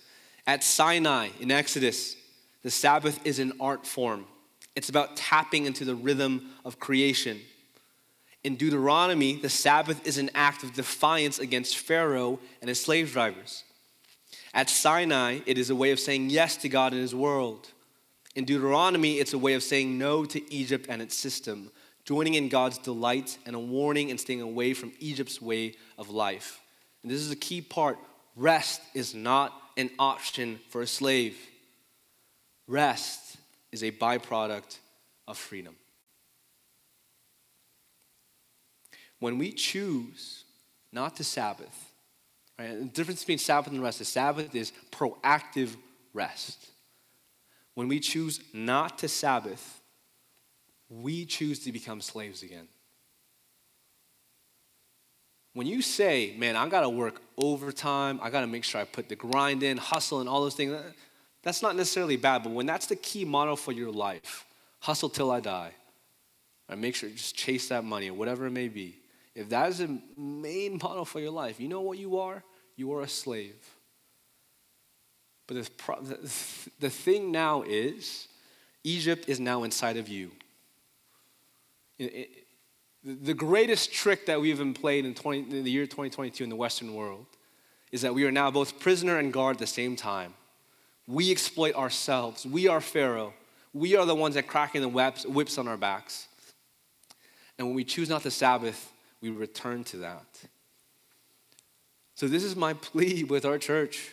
At 0.46 0.64
Sinai 0.64 1.28
in 1.40 1.50
Exodus, 1.50 2.16
the 2.62 2.70
Sabbath 2.70 3.20
is 3.26 3.38
an 3.38 3.52
art 3.60 3.86
form. 3.86 4.26
It's 4.74 4.88
about 4.88 5.16
tapping 5.16 5.66
into 5.66 5.84
the 5.84 5.94
rhythm 5.94 6.50
of 6.64 6.78
creation. 6.78 7.40
In 8.44 8.56
Deuteronomy, 8.56 9.36
the 9.36 9.48
Sabbath 9.48 10.06
is 10.06 10.18
an 10.18 10.30
act 10.34 10.62
of 10.62 10.72
defiance 10.72 11.38
against 11.38 11.76
Pharaoh 11.76 12.38
and 12.60 12.68
his 12.68 12.80
slave 12.80 13.12
drivers. 13.12 13.64
At 14.54 14.70
Sinai, 14.70 15.40
it 15.44 15.58
is 15.58 15.70
a 15.70 15.74
way 15.74 15.90
of 15.90 16.00
saying 16.00 16.30
yes 16.30 16.56
to 16.58 16.68
God 16.68 16.92
and 16.92 17.02
his 17.02 17.14
world. 17.14 17.68
In 18.34 18.44
Deuteronomy, 18.44 19.18
it's 19.18 19.32
a 19.32 19.38
way 19.38 19.54
of 19.54 19.62
saying 19.62 19.98
no 19.98 20.24
to 20.24 20.54
Egypt 20.54 20.86
and 20.88 21.02
its 21.02 21.16
system, 21.16 21.70
joining 22.04 22.34
in 22.34 22.48
God's 22.48 22.78
delight 22.78 23.36
and 23.44 23.54
a 23.56 23.60
warning 23.60 24.10
and 24.10 24.18
staying 24.18 24.40
away 24.40 24.72
from 24.72 24.92
Egypt's 25.00 25.42
way 25.42 25.74
of 25.98 26.08
life. 26.08 26.60
And 27.02 27.10
this 27.10 27.20
is 27.20 27.30
a 27.30 27.36
key 27.36 27.60
part 27.60 27.98
rest 28.36 28.80
is 28.94 29.14
not 29.14 29.52
an 29.76 29.90
option 29.98 30.60
for 30.68 30.82
a 30.82 30.86
slave, 30.86 31.36
rest 32.66 33.36
is 33.72 33.82
a 33.82 33.90
byproduct 33.90 34.78
of 35.26 35.36
freedom. 35.36 35.76
When 39.20 39.38
we 39.38 39.52
choose 39.52 40.44
not 40.92 41.16
to 41.16 41.24
Sabbath, 41.24 41.92
right, 42.58 42.78
the 42.78 42.84
difference 42.84 43.20
between 43.20 43.38
Sabbath 43.38 43.72
and 43.72 43.82
rest 43.82 44.00
is 44.00 44.08
Sabbath 44.08 44.54
is 44.54 44.72
proactive 44.90 45.76
rest. 46.12 46.68
When 47.74 47.88
we 47.88 48.00
choose 48.00 48.40
not 48.52 48.98
to 48.98 49.08
Sabbath, 49.08 49.80
we 50.88 51.24
choose 51.26 51.60
to 51.60 51.72
become 51.72 52.00
slaves 52.00 52.42
again. 52.42 52.68
When 55.58 55.66
you 55.66 55.82
say, 55.82 56.36
man, 56.38 56.54
I 56.54 56.68
gotta 56.68 56.88
work 56.88 57.20
overtime, 57.36 58.20
I 58.22 58.30
gotta 58.30 58.46
make 58.46 58.62
sure 58.62 58.80
I 58.80 58.84
put 58.84 59.08
the 59.08 59.16
grind 59.16 59.64
in, 59.64 59.76
hustle, 59.76 60.20
and 60.20 60.28
all 60.28 60.40
those 60.40 60.54
things, 60.54 60.72
that's 61.42 61.62
not 61.62 61.74
necessarily 61.74 62.16
bad, 62.16 62.44
but 62.44 62.52
when 62.52 62.64
that's 62.64 62.86
the 62.86 62.94
key 62.94 63.24
model 63.24 63.56
for 63.56 63.72
your 63.72 63.90
life, 63.90 64.46
hustle 64.78 65.08
till 65.08 65.32
I 65.32 65.40
die, 65.40 65.72
right, 66.68 66.78
make 66.78 66.94
sure 66.94 67.10
just 67.10 67.34
chase 67.34 67.70
that 67.70 67.82
money 67.82 68.08
or 68.08 68.14
whatever 68.14 68.46
it 68.46 68.52
may 68.52 68.68
be. 68.68 69.00
If 69.34 69.48
that 69.48 69.70
is 69.70 69.78
the 69.78 69.98
main 70.16 70.78
model 70.80 71.04
for 71.04 71.18
your 71.18 71.32
life, 71.32 71.58
you 71.58 71.66
know 71.66 71.80
what 71.80 71.98
you 71.98 72.20
are? 72.20 72.44
You 72.76 72.92
are 72.92 73.00
a 73.00 73.08
slave. 73.08 73.56
But 75.48 75.56
the, 75.56 76.70
the 76.78 76.90
thing 76.90 77.32
now 77.32 77.62
is, 77.62 78.28
Egypt 78.84 79.24
is 79.28 79.40
now 79.40 79.64
inside 79.64 79.96
of 79.96 80.06
you. 80.06 80.30
It, 81.98 82.04
it, 82.04 82.30
the 83.04 83.34
greatest 83.34 83.92
trick 83.92 84.26
that 84.26 84.40
we've 84.40 84.58
been 84.58 84.74
played 84.74 85.04
in, 85.04 85.14
20, 85.14 85.56
in 85.56 85.64
the 85.64 85.70
year 85.70 85.84
2022 85.84 86.44
in 86.44 86.50
the 86.50 86.56
Western 86.56 86.94
world 86.94 87.26
is 87.92 88.02
that 88.02 88.14
we 88.14 88.24
are 88.24 88.32
now 88.32 88.50
both 88.50 88.78
prisoner 88.78 89.18
and 89.18 89.32
guard 89.32 89.56
at 89.56 89.60
the 89.60 89.66
same 89.66 89.96
time. 89.96 90.34
We 91.06 91.30
exploit 91.30 91.74
ourselves. 91.74 92.44
We 92.44 92.68
are 92.68 92.80
Pharaoh. 92.80 93.32
We 93.72 93.96
are 93.96 94.04
the 94.04 94.14
ones 94.14 94.34
that 94.34 94.46
cracking 94.46 94.82
the 94.82 94.88
whips, 94.88 95.24
whips 95.24 95.56
on 95.56 95.68
our 95.68 95.76
backs. 95.76 96.28
And 97.56 97.66
when 97.66 97.74
we 97.74 97.84
choose 97.84 98.08
not 98.08 98.22
the 98.22 98.30
Sabbath, 98.30 98.92
we 99.20 99.30
return 99.30 99.84
to 99.84 99.98
that. 99.98 100.26
So, 102.14 102.28
this 102.28 102.44
is 102.44 102.56
my 102.56 102.72
plea 102.74 103.24
with 103.24 103.44
our 103.44 103.58
church 103.58 104.10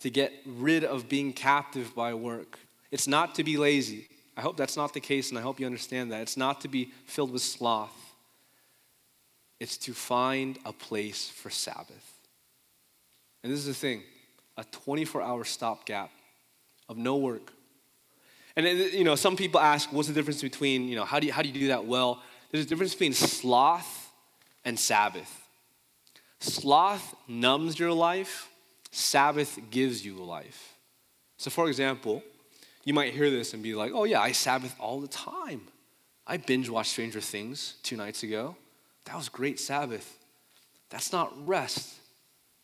to 0.00 0.10
get 0.10 0.32
rid 0.46 0.84
of 0.84 1.08
being 1.08 1.32
captive 1.32 1.94
by 1.94 2.14
work. 2.14 2.58
It's 2.90 3.06
not 3.06 3.34
to 3.36 3.44
be 3.44 3.56
lazy. 3.56 4.08
I 4.36 4.40
hope 4.40 4.56
that's 4.56 4.76
not 4.76 4.94
the 4.94 5.00
case, 5.00 5.28
and 5.28 5.38
I 5.38 5.42
hope 5.42 5.60
you 5.60 5.66
understand 5.66 6.10
that. 6.12 6.22
It's 6.22 6.36
not 6.36 6.62
to 6.62 6.68
be 6.68 6.92
filled 7.04 7.32
with 7.32 7.42
sloth, 7.42 7.94
it's 9.60 9.76
to 9.76 9.92
find 9.92 10.58
a 10.64 10.72
place 10.72 11.28
for 11.28 11.50
Sabbath. 11.50 12.18
And 13.42 13.52
this 13.52 13.60
is 13.60 13.66
the 13.66 13.74
thing 13.74 14.02
a 14.56 14.64
24 14.64 15.22
hour 15.22 15.44
stopgap 15.44 16.10
of 16.88 16.96
no 16.96 17.16
work. 17.16 17.52
And 18.56 18.66
you 18.66 19.04
know, 19.04 19.14
some 19.14 19.36
people 19.36 19.60
ask, 19.60 19.92
what's 19.92 20.08
the 20.08 20.14
difference 20.14 20.42
between, 20.42 20.88
you 20.88 20.96
know, 20.96 21.04
how 21.04 21.20
do 21.20 21.26
you, 21.26 21.32
how 21.32 21.40
do, 21.40 21.48
you 21.48 21.54
do 21.54 21.68
that 21.68 21.86
well? 21.86 22.22
There's 22.50 22.64
a 22.64 22.68
difference 22.68 22.92
between 22.92 23.12
sloth 23.12 24.10
and 24.64 24.78
Sabbath. 24.78 25.48
Sloth 26.40 27.14
numbs 27.28 27.78
your 27.78 27.92
life, 27.92 28.48
Sabbath 28.90 29.58
gives 29.70 30.04
you 30.04 30.16
life. 30.16 30.74
So, 31.36 31.50
for 31.50 31.68
example, 31.68 32.22
you 32.84 32.92
might 32.92 33.14
hear 33.14 33.30
this 33.30 33.54
and 33.54 33.62
be 33.62 33.74
like, 33.74 33.92
oh, 33.94 34.04
yeah, 34.04 34.20
I 34.20 34.32
Sabbath 34.32 34.74
all 34.80 35.00
the 35.00 35.08
time. 35.08 35.62
I 36.26 36.36
binge 36.36 36.68
watched 36.68 36.90
Stranger 36.90 37.20
Things 37.20 37.76
two 37.82 37.96
nights 37.96 38.22
ago. 38.22 38.56
That 39.04 39.16
was 39.16 39.28
great 39.28 39.58
Sabbath. 39.58 40.18
That's 40.90 41.12
not 41.12 41.32
rest. 41.46 41.96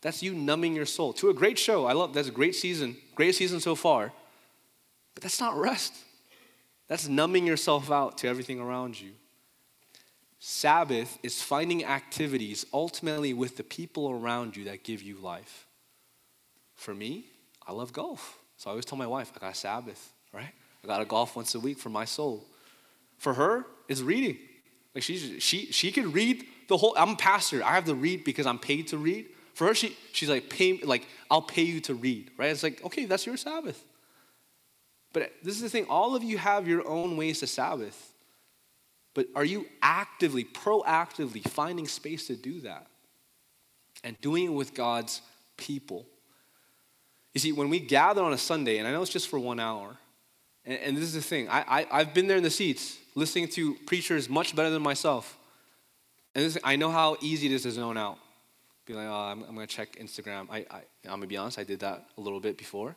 That's 0.02 0.22
you 0.22 0.34
numbing 0.34 0.76
your 0.76 0.86
soul 0.86 1.12
to 1.14 1.30
a 1.30 1.34
great 1.34 1.58
show. 1.58 1.86
I 1.86 1.92
love 1.92 2.14
that's 2.14 2.28
a 2.28 2.32
great 2.32 2.54
season, 2.54 2.96
greatest 3.14 3.38
season 3.38 3.60
so 3.60 3.74
far. 3.74 4.12
But 5.14 5.22
that's 5.22 5.40
not 5.40 5.56
rest. 5.56 5.94
That's 6.88 7.08
numbing 7.08 7.46
yourself 7.46 7.90
out 7.90 8.18
to 8.18 8.28
everything 8.28 8.60
around 8.60 9.00
you. 9.00 9.12
Sabbath 10.38 11.18
is 11.22 11.42
finding 11.42 11.84
activities 11.84 12.66
ultimately 12.72 13.32
with 13.32 13.56
the 13.56 13.64
people 13.64 14.10
around 14.10 14.56
you 14.56 14.64
that 14.64 14.84
give 14.84 15.02
you 15.02 15.16
life. 15.16 15.66
For 16.74 16.94
me, 16.94 17.24
I 17.66 17.72
love 17.72 17.92
golf. 17.92 18.38
So 18.56 18.68
I 18.68 18.72
always 18.72 18.84
tell 18.84 18.98
my 18.98 19.06
wife, 19.06 19.32
I 19.34 19.40
got 19.40 19.52
a 19.52 19.54
Sabbath, 19.56 20.12
right? 20.32 20.52
I 20.84 20.86
got 20.86 20.98
to 20.98 21.04
golf 21.04 21.34
once 21.34 21.54
a 21.54 21.60
week 21.60 21.78
for 21.78 21.88
my 21.88 22.04
soul. 22.04 22.44
For 23.18 23.34
her, 23.34 23.66
it's 23.88 24.02
reading. 24.02 24.38
Like 24.96 25.02
she's, 25.02 25.42
she, 25.42 25.66
she 25.72 25.92
can 25.92 26.10
read 26.10 26.46
the 26.68 26.76
whole, 26.78 26.94
I'm 26.96 27.10
a 27.10 27.16
pastor. 27.16 27.62
I 27.62 27.74
have 27.74 27.84
to 27.84 27.94
read 27.94 28.24
because 28.24 28.46
I'm 28.46 28.58
paid 28.58 28.88
to 28.88 28.96
read. 28.96 29.26
For 29.52 29.66
her, 29.66 29.74
she, 29.74 29.94
she's 30.12 30.30
like, 30.30 30.48
pay, 30.48 30.78
like, 30.78 31.06
I'll 31.30 31.42
pay 31.42 31.64
you 31.64 31.80
to 31.80 31.94
read, 31.94 32.30
right? 32.38 32.48
It's 32.48 32.62
like, 32.62 32.82
okay, 32.82 33.04
that's 33.04 33.26
your 33.26 33.36
Sabbath. 33.36 33.84
But 35.12 35.32
this 35.42 35.54
is 35.54 35.60
the 35.60 35.68
thing, 35.68 35.84
all 35.90 36.16
of 36.16 36.24
you 36.24 36.38
have 36.38 36.66
your 36.66 36.88
own 36.88 37.18
ways 37.18 37.40
to 37.40 37.46
Sabbath. 37.46 38.14
But 39.12 39.26
are 39.36 39.44
you 39.44 39.66
actively, 39.82 40.44
proactively 40.44 41.46
finding 41.46 41.86
space 41.86 42.26
to 42.28 42.34
do 42.34 42.60
that? 42.60 42.86
And 44.02 44.18
doing 44.22 44.44
it 44.44 44.54
with 44.54 44.72
God's 44.72 45.20
people. 45.58 46.06
You 47.34 47.40
see, 47.40 47.52
when 47.52 47.68
we 47.68 47.80
gather 47.80 48.22
on 48.22 48.32
a 48.32 48.38
Sunday, 48.38 48.78
and 48.78 48.88
I 48.88 48.92
know 48.92 49.02
it's 49.02 49.12
just 49.12 49.28
for 49.28 49.38
one 49.38 49.60
hour, 49.60 49.98
and, 50.66 50.78
and 50.78 50.96
this 50.96 51.04
is 51.04 51.14
the 51.14 51.22
thing, 51.22 51.48
I, 51.48 51.86
I, 51.90 51.98
have 51.98 52.12
been 52.12 52.26
there 52.26 52.36
in 52.36 52.42
the 52.42 52.50
seats 52.50 52.98
listening 53.14 53.48
to 53.48 53.74
preachers 53.86 54.28
much 54.28 54.54
better 54.54 54.70
than 54.70 54.82
myself. 54.82 55.38
And 56.34 56.44
this, 56.44 56.58
I 56.62 56.76
know 56.76 56.90
how 56.90 57.16
easy 57.20 57.46
it 57.46 57.52
is 57.52 57.62
to 57.62 57.70
zone 57.70 57.96
out. 57.96 58.18
Be 58.84 58.94
like, 58.94 59.06
oh, 59.06 59.12
I'm, 59.12 59.42
I'm 59.44 59.54
going 59.54 59.66
to 59.66 59.74
check 59.74 59.96
Instagram. 59.96 60.48
I, 60.50 60.58
I, 60.70 60.82
I'm 61.04 61.10
going 61.10 61.20
to 61.22 61.26
be 61.26 61.36
honest, 61.36 61.58
I 61.58 61.64
did 61.64 61.80
that 61.80 62.06
a 62.18 62.20
little 62.20 62.40
bit 62.40 62.58
before. 62.58 62.94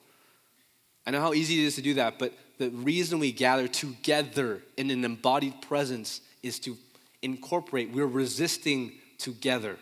I 1.06 1.12
know 1.12 1.22
how 1.22 1.34
easy 1.34 1.64
it 1.64 1.68
is 1.68 1.76
to 1.76 1.82
do 1.82 1.94
that, 1.96 2.20
but 2.20 2.34
the 2.58 2.70
reason 2.70 3.20
we 3.20 3.32
gather 3.32 3.68
together 3.68 4.62
in 4.78 4.92
an 4.92 5.06
embodied 5.06 5.62
presence 5.62 6.22
is 6.44 6.60
to 6.60 6.78
incorporate, 7.22 7.92
we're 7.92 8.06
resisting 8.06 8.94
together 9.18 9.78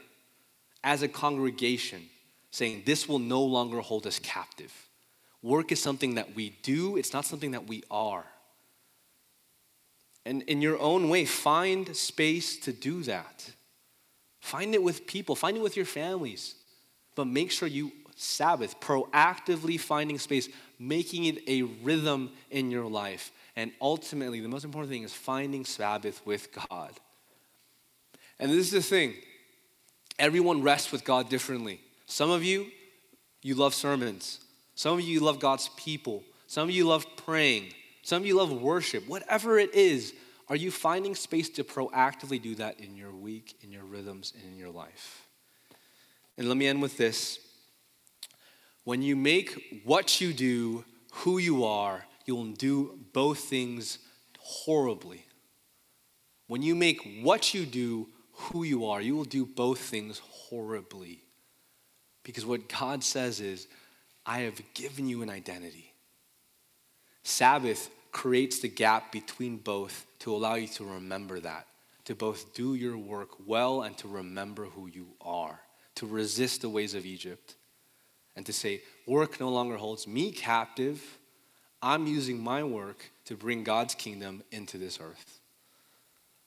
as 0.83 1.01
a 1.01 1.07
congregation, 1.07 2.03
saying 2.51 2.83
this 2.85 3.09
will 3.09 3.19
no 3.19 3.41
longer 3.41 3.81
hold 3.81 4.07
us 4.07 4.19
captive. 4.19 4.73
Work 5.41 5.71
is 5.71 5.81
something 5.81 6.15
that 6.15 6.35
we 6.35 6.57
do, 6.61 6.97
it's 6.97 7.13
not 7.13 7.25
something 7.25 7.51
that 7.51 7.67
we 7.67 7.83
are. 7.91 8.25
And 10.25 10.41
in 10.43 10.61
your 10.61 10.77
own 10.79 11.07
way, 11.09 11.25
find 11.25 11.95
space 11.95 12.57
to 12.61 12.73
do 12.73 13.03
that. 13.03 13.49
Find 14.41 14.75
it 14.75 14.83
with 14.83 15.07
people, 15.07 15.35
find 15.35 15.55
it 15.55 15.63
with 15.63 15.75
your 15.75 15.85
families, 15.85 16.55
but 17.15 17.27
make 17.27 17.51
sure 17.51 17.67
you 17.67 17.91
Sabbath, 18.19 18.79
proactively 18.79 19.79
finding 19.79 20.17
space, 20.17 20.49
making 20.79 21.25
it 21.25 21.47
a 21.47 21.61
rhythm 21.61 22.31
in 22.49 22.71
your 22.71 22.87
life. 22.87 23.31
And 23.55 23.71
ultimately, 23.79 24.39
the 24.39 24.47
most 24.47 24.65
important 24.65 24.91
thing 24.91 25.03
is 25.03 25.13
finding 25.13 25.63
Sabbath 25.65 26.25
with 26.25 26.49
God. 26.51 26.91
And 28.39 28.51
this 28.51 28.57
is 28.57 28.71
the 28.71 28.81
thing 28.81 29.13
everyone 30.17 30.63
rests 30.63 30.91
with 30.91 31.03
God 31.03 31.29
differently. 31.29 31.79
Some 32.07 32.31
of 32.31 32.43
you, 32.43 32.67
you 33.43 33.53
love 33.53 33.75
sermons. 33.75 34.39
Some 34.77 34.99
of 34.99 35.01
you 35.01 35.21
love 35.21 35.39
God's 35.39 35.71
people. 35.75 36.23
Some 36.45 36.69
of 36.69 36.75
you 36.75 36.85
love 36.85 37.07
praying. 37.17 37.73
Some 38.03 38.21
of 38.21 38.27
you 38.27 38.35
love 38.35 38.51
worship. 38.51 39.07
Whatever 39.07 39.57
it 39.57 39.73
is, 39.73 40.13
are 40.49 40.55
you 40.55 40.69
finding 40.69 41.15
space 41.15 41.49
to 41.49 41.63
proactively 41.63 42.39
do 42.39 42.53
that 42.55 42.79
in 42.79 42.95
your 42.95 43.11
week, 43.11 43.57
in 43.61 43.71
your 43.71 43.83
rhythms, 43.83 44.33
and 44.35 44.53
in 44.53 44.55
your 44.55 44.69
life? 44.69 45.25
And 46.37 46.47
let 46.47 46.57
me 46.57 46.67
end 46.67 46.79
with 46.79 46.95
this. 46.95 47.39
When 48.83 49.01
you 49.01 49.15
make 49.15 49.81
what 49.83 50.21
you 50.21 50.31
do 50.31 50.85
who 51.11 51.39
you 51.39 51.65
are, 51.65 52.05
you'll 52.27 52.51
do 52.51 52.99
both 53.13 53.39
things 53.39 53.97
horribly. 54.37 55.25
When 56.45 56.61
you 56.61 56.75
make 56.75 57.19
what 57.23 57.55
you 57.55 57.65
do 57.65 58.09
who 58.31 58.61
you 58.61 58.85
are, 58.85 59.01
you 59.01 59.15
will 59.15 59.25
do 59.25 59.43
both 59.43 59.79
things 59.79 60.21
horribly. 60.29 61.23
Because 62.21 62.45
what 62.45 62.69
God 62.69 63.03
says 63.03 63.41
is, 63.41 63.67
I 64.27 64.39
have 64.39 64.61
given 64.73 65.07
you 65.07 65.21
an 65.21 65.29
identity. 65.29 65.93
Sabbath 67.23 67.89
creates 68.11 68.59
the 68.59 68.67
gap 68.67 69.11
between 69.11 69.57
both 69.57 70.05
to 70.19 70.35
allow 70.35 70.55
you 70.55 70.67
to 70.67 70.83
remember 70.83 71.39
that, 71.39 71.65
to 72.05 72.13
both 72.13 72.53
do 72.53 72.75
your 72.75 72.97
work 72.97 73.29
well 73.45 73.83
and 73.83 73.97
to 73.99 74.07
remember 74.09 74.65
who 74.65 74.87
you 74.87 75.07
are, 75.21 75.61
to 75.95 76.05
resist 76.05 76.61
the 76.61 76.69
ways 76.69 76.93
of 76.93 77.05
Egypt, 77.05 77.55
and 78.35 78.45
to 78.45 78.51
say, 78.51 78.81
work 79.05 79.39
no 79.39 79.49
longer 79.49 79.77
holds 79.77 80.07
me 80.07 80.31
captive. 80.31 81.01
I'm 81.81 82.05
using 82.05 82.43
my 82.43 82.63
work 82.63 83.09
to 83.25 83.35
bring 83.35 83.63
God's 83.63 83.95
kingdom 83.95 84.43
into 84.51 84.77
this 84.77 84.99
earth. 85.01 85.39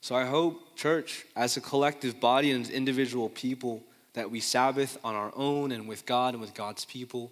So 0.01 0.15
I 0.15 0.25
hope, 0.25 0.75
church, 0.75 1.25
as 1.35 1.57
a 1.57 1.61
collective 1.61 2.19
body 2.19 2.51
and 2.51 2.63
as 2.63 2.69
individual 2.69 3.29
people, 3.29 3.83
that 4.13 4.29
we 4.29 4.39
Sabbath 4.39 4.97
on 5.03 5.15
our 5.15 5.31
own 5.35 5.71
and 5.71 5.87
with 5.87 6.05
God 6.05 6.33
and 6.33 6.41
with 6.41 6.53
God's 6.53 6.85
people 6.85 7.31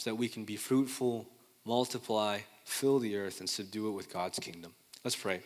so 0.00 0.08
that 0.08 0.14
we 0.16 0.28
can 0.28 0.46
be 0.46 0.56
fruitful, 0.56 1.26
multiply, 1.66 2.38
fill 2.64 2.98
the 2.98 3.16
earth, 3.16 3.40
and 3.40 3.50
subdue 3.50 3.88
it 3.88 3.90
with 3.90 4.10
God's 4.10 4.38
kingdom. 4.38 4.72
Let's 5.04 5.14
pray. 5.14 5.40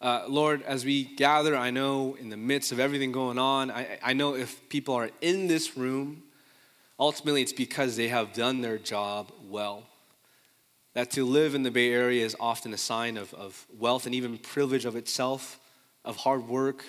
Uh, 0.00 0.24
Lord, 0.26 0.62
as 0.62 0.84
we 0.84 1.04
gather, 1.04 1.56
I 1.56 1.70
know 1.70 2.16
in 2.18 2.30
the 2.30 2.36
midst 2.36 2.72
of 2.72 2.80
everything 2.80 3.12
going 3.12 3.38
on, 3.38 3.70
I, 3.70 4.00
I 4.02 4.12
know 4.12 4.34
if 4.34 4.68
people 4.68 4.96
are 4.96 5.08
in 5.20 5.46
this 5.46 5.76
room, 5.76 6.24
ultimately 6.98 7.42
it's 7.42 7.52
because 7.52 7.96
they 7.96 8.08
have 8.08 8.32
done 8.32 8.60
their 8.60 8.76
job 8.76 9.30
well. 9.48 9.84
That 10.94 11.12
to 11.12 11.24
live 11.24 11.54
in 11.54 11.62
the 11.62 11.70
Bay 11.70 11.92
Area 11.92 12.24
is 12.24 12.34
often 12.40 12.74
a 12.74 12.76
sign 12.76 13.16
of, 13.16 13.32
of 13.34 13.68
wealth 13.78 14.04
and 14.06 14.16
even 14.16 14.36
privilege 14.36 14.84
of 14.84 14.96
itself, 14.96 15.60
of 16.04 16.16
hard 16.16 16.48
work, 16.48 16.84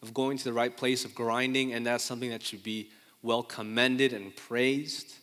of 0.00 0.14
going 0.14 0.38
to 0.38 0.44
the 0.44 0.54
right 0.54 0.74
place, 0.74 1.04
of 1.04 1.14
grinding, 1.14 1.74
and 1.74 1.86
that's 1.86 2.04
something 2.04 2.30
that 2.30 2.42
should 2.42 2.62
be 2.62 2.88
well 3.22 3.42
commended 3.42 4.14
and 4.14 4.34
praised. 4.34 5.16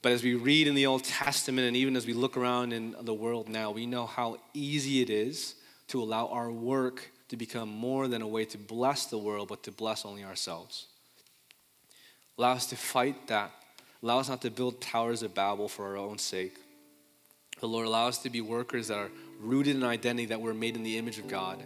But 0.00 0.12
as 0.12 0.22
we 0.22 0.34
read 0.34 0.68
in 0.68 0.74
the 0.74 0.86
Old 0.86 1.04
Testament 1.04 1.66
and 1.66 1.76
even 1.76 1.96
as 1.96 2.06
we 2.06 2.12
look 2.12 2.36
around 2.36 2.72
in 2.72 2.94
the 3.00 3.14
world 3.14 3.48
now, 3.48 3.70
we 3.70 3.86
know 3.86 4.06
how 4.06 4.38
easy 4.54 5.02
it 5.02 5.10
is 5.10 5.56
to 5.88 6.00
allow 6.00 6.28
our 6.28 6.50
work 6.50 7.10
to 7.28 7.36
become 7.36 7.68
more 7.68 8.08
than 8.08 8.22
a 8.22 8.28
way 8.28 8.44
to 8.44 8.58
bless 8.58 9.06
the 9.06 9.18
world, 9.18 9.48
but 9.48 9.62
to 9.64 9.72
bless 9.72 10.04
only 10.04 10.24
ourselves. 10.24 10.86
Allow 12.38 12.52
us 12.52 12.66
to 12.66 12.76
fight 12.76 13.26
that. 13.26 13.50
Allow 14.02 14.20
us 14.20 14.28
not 14.28 14.40
to 14.42 14.50
build 14.50 14.80
towers 14.80 15.22
of 15.22 15.34
Babel 15.34 15.68
for 15.68 15.86
our 15.86 15.96
own 15.96 16.18
sake. 16.18 16.56
But 17.60 17.66
Lord, 17.66 17.86
allow 17.86 18.06
us 18.06 18.18
to 18.18 18.30
be 18.30 18.40
workers 18.40 18.88
that 18.88 18.98
are 18.98 19.10
rooted 19.40 19.74
in 19.74 19.82
identity 19.82 20.26
that 20.26 20.40
we're 20.40 20.54
made 20.54 20.76
in 20.76 20.84
the 20.84 20.96
image 20.96 21.18
of 21.18 21.26
God. 21.26 21.62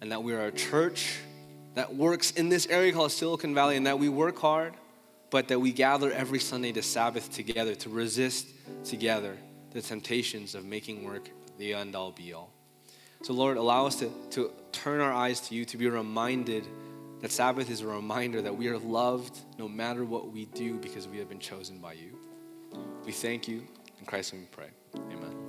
And 0.00 0.12
that 0.12 0.22
we 0.22 0.34
are 0.34 0.46
a 0.46 0.52
church 0.52 1.18
that 1.74 1.94
works 1.94 2.30
in 2.30 2.48
this 2.48 2.66
area 2.66 2.92
called 2.92 3.10
Silicon 3.10 3.54
Valley 3.54 3.76
and 3.76 3.86
that 3.86 3.98
we 3.98 4.08
work 4.08 4.38
hard 4.38 4.74
but 5.30 5.48
that 5.48 5.60
we 5.60 5.72
gather 5.72 6.10
every 6.12 6.38
Sunday 6.38 6.72
to 6.72 6.82
Sabbath 6.82 7.32
together, 7.32 7.74
to 7.74 7.88
resist 7.88 8.48
together 8.84 9.36
the 9.72 9.82
temptations 9.82 10.54
of 10.54 10.64
making 10.64 11.04
work 11.04 11.30
the 11.58 11.74
end 11.74 11.94
all 11.94 12.12
be 12.12 12.32
all. 12.32 12.50
So, 13.22 13.32
Lord, 13.32 13.56
allow 13.56 13.86
us 13.86 13.96
to, 13.96 14.12
to 14.30 14.52
turn 14.72 15.00
our 15.00 15.12
eyes 15.12 15.40
to 15.48 15.54
you, 15.54 15.64
to 15.66 15.76
be 15.76 15.88
reminded 15.88 16.66
that 17.20 17.32
Sabbath 17.32 17.70
is 17.70 17.80
a 17.80 17.86
reminder 17.86 18.42
that 18.42 18.56
we 18.56 18.68
are 18.68 18.78
loved 18.78 19.38
no 19.58 19.68
matter 19.68 20.04
what 20.04 20.30
we 20.30 20.46
do 20.46 20.78
because 20.78 21.08
we 21.08 21.18
have 21.18 21.28
been 21.28 21.40
chosen 21.40 21.78
by 21.78 21.94
you. 21.94 22.18
We 23.04 23.12
thank 23.12 23.48
you. 23.48 23.66
In 23.98 24.06
Christ's 24.06 24.34
name 24.34 24.42
we 24.42 24.48
pray. 24.48 24.68
Amen. 24.94 25.45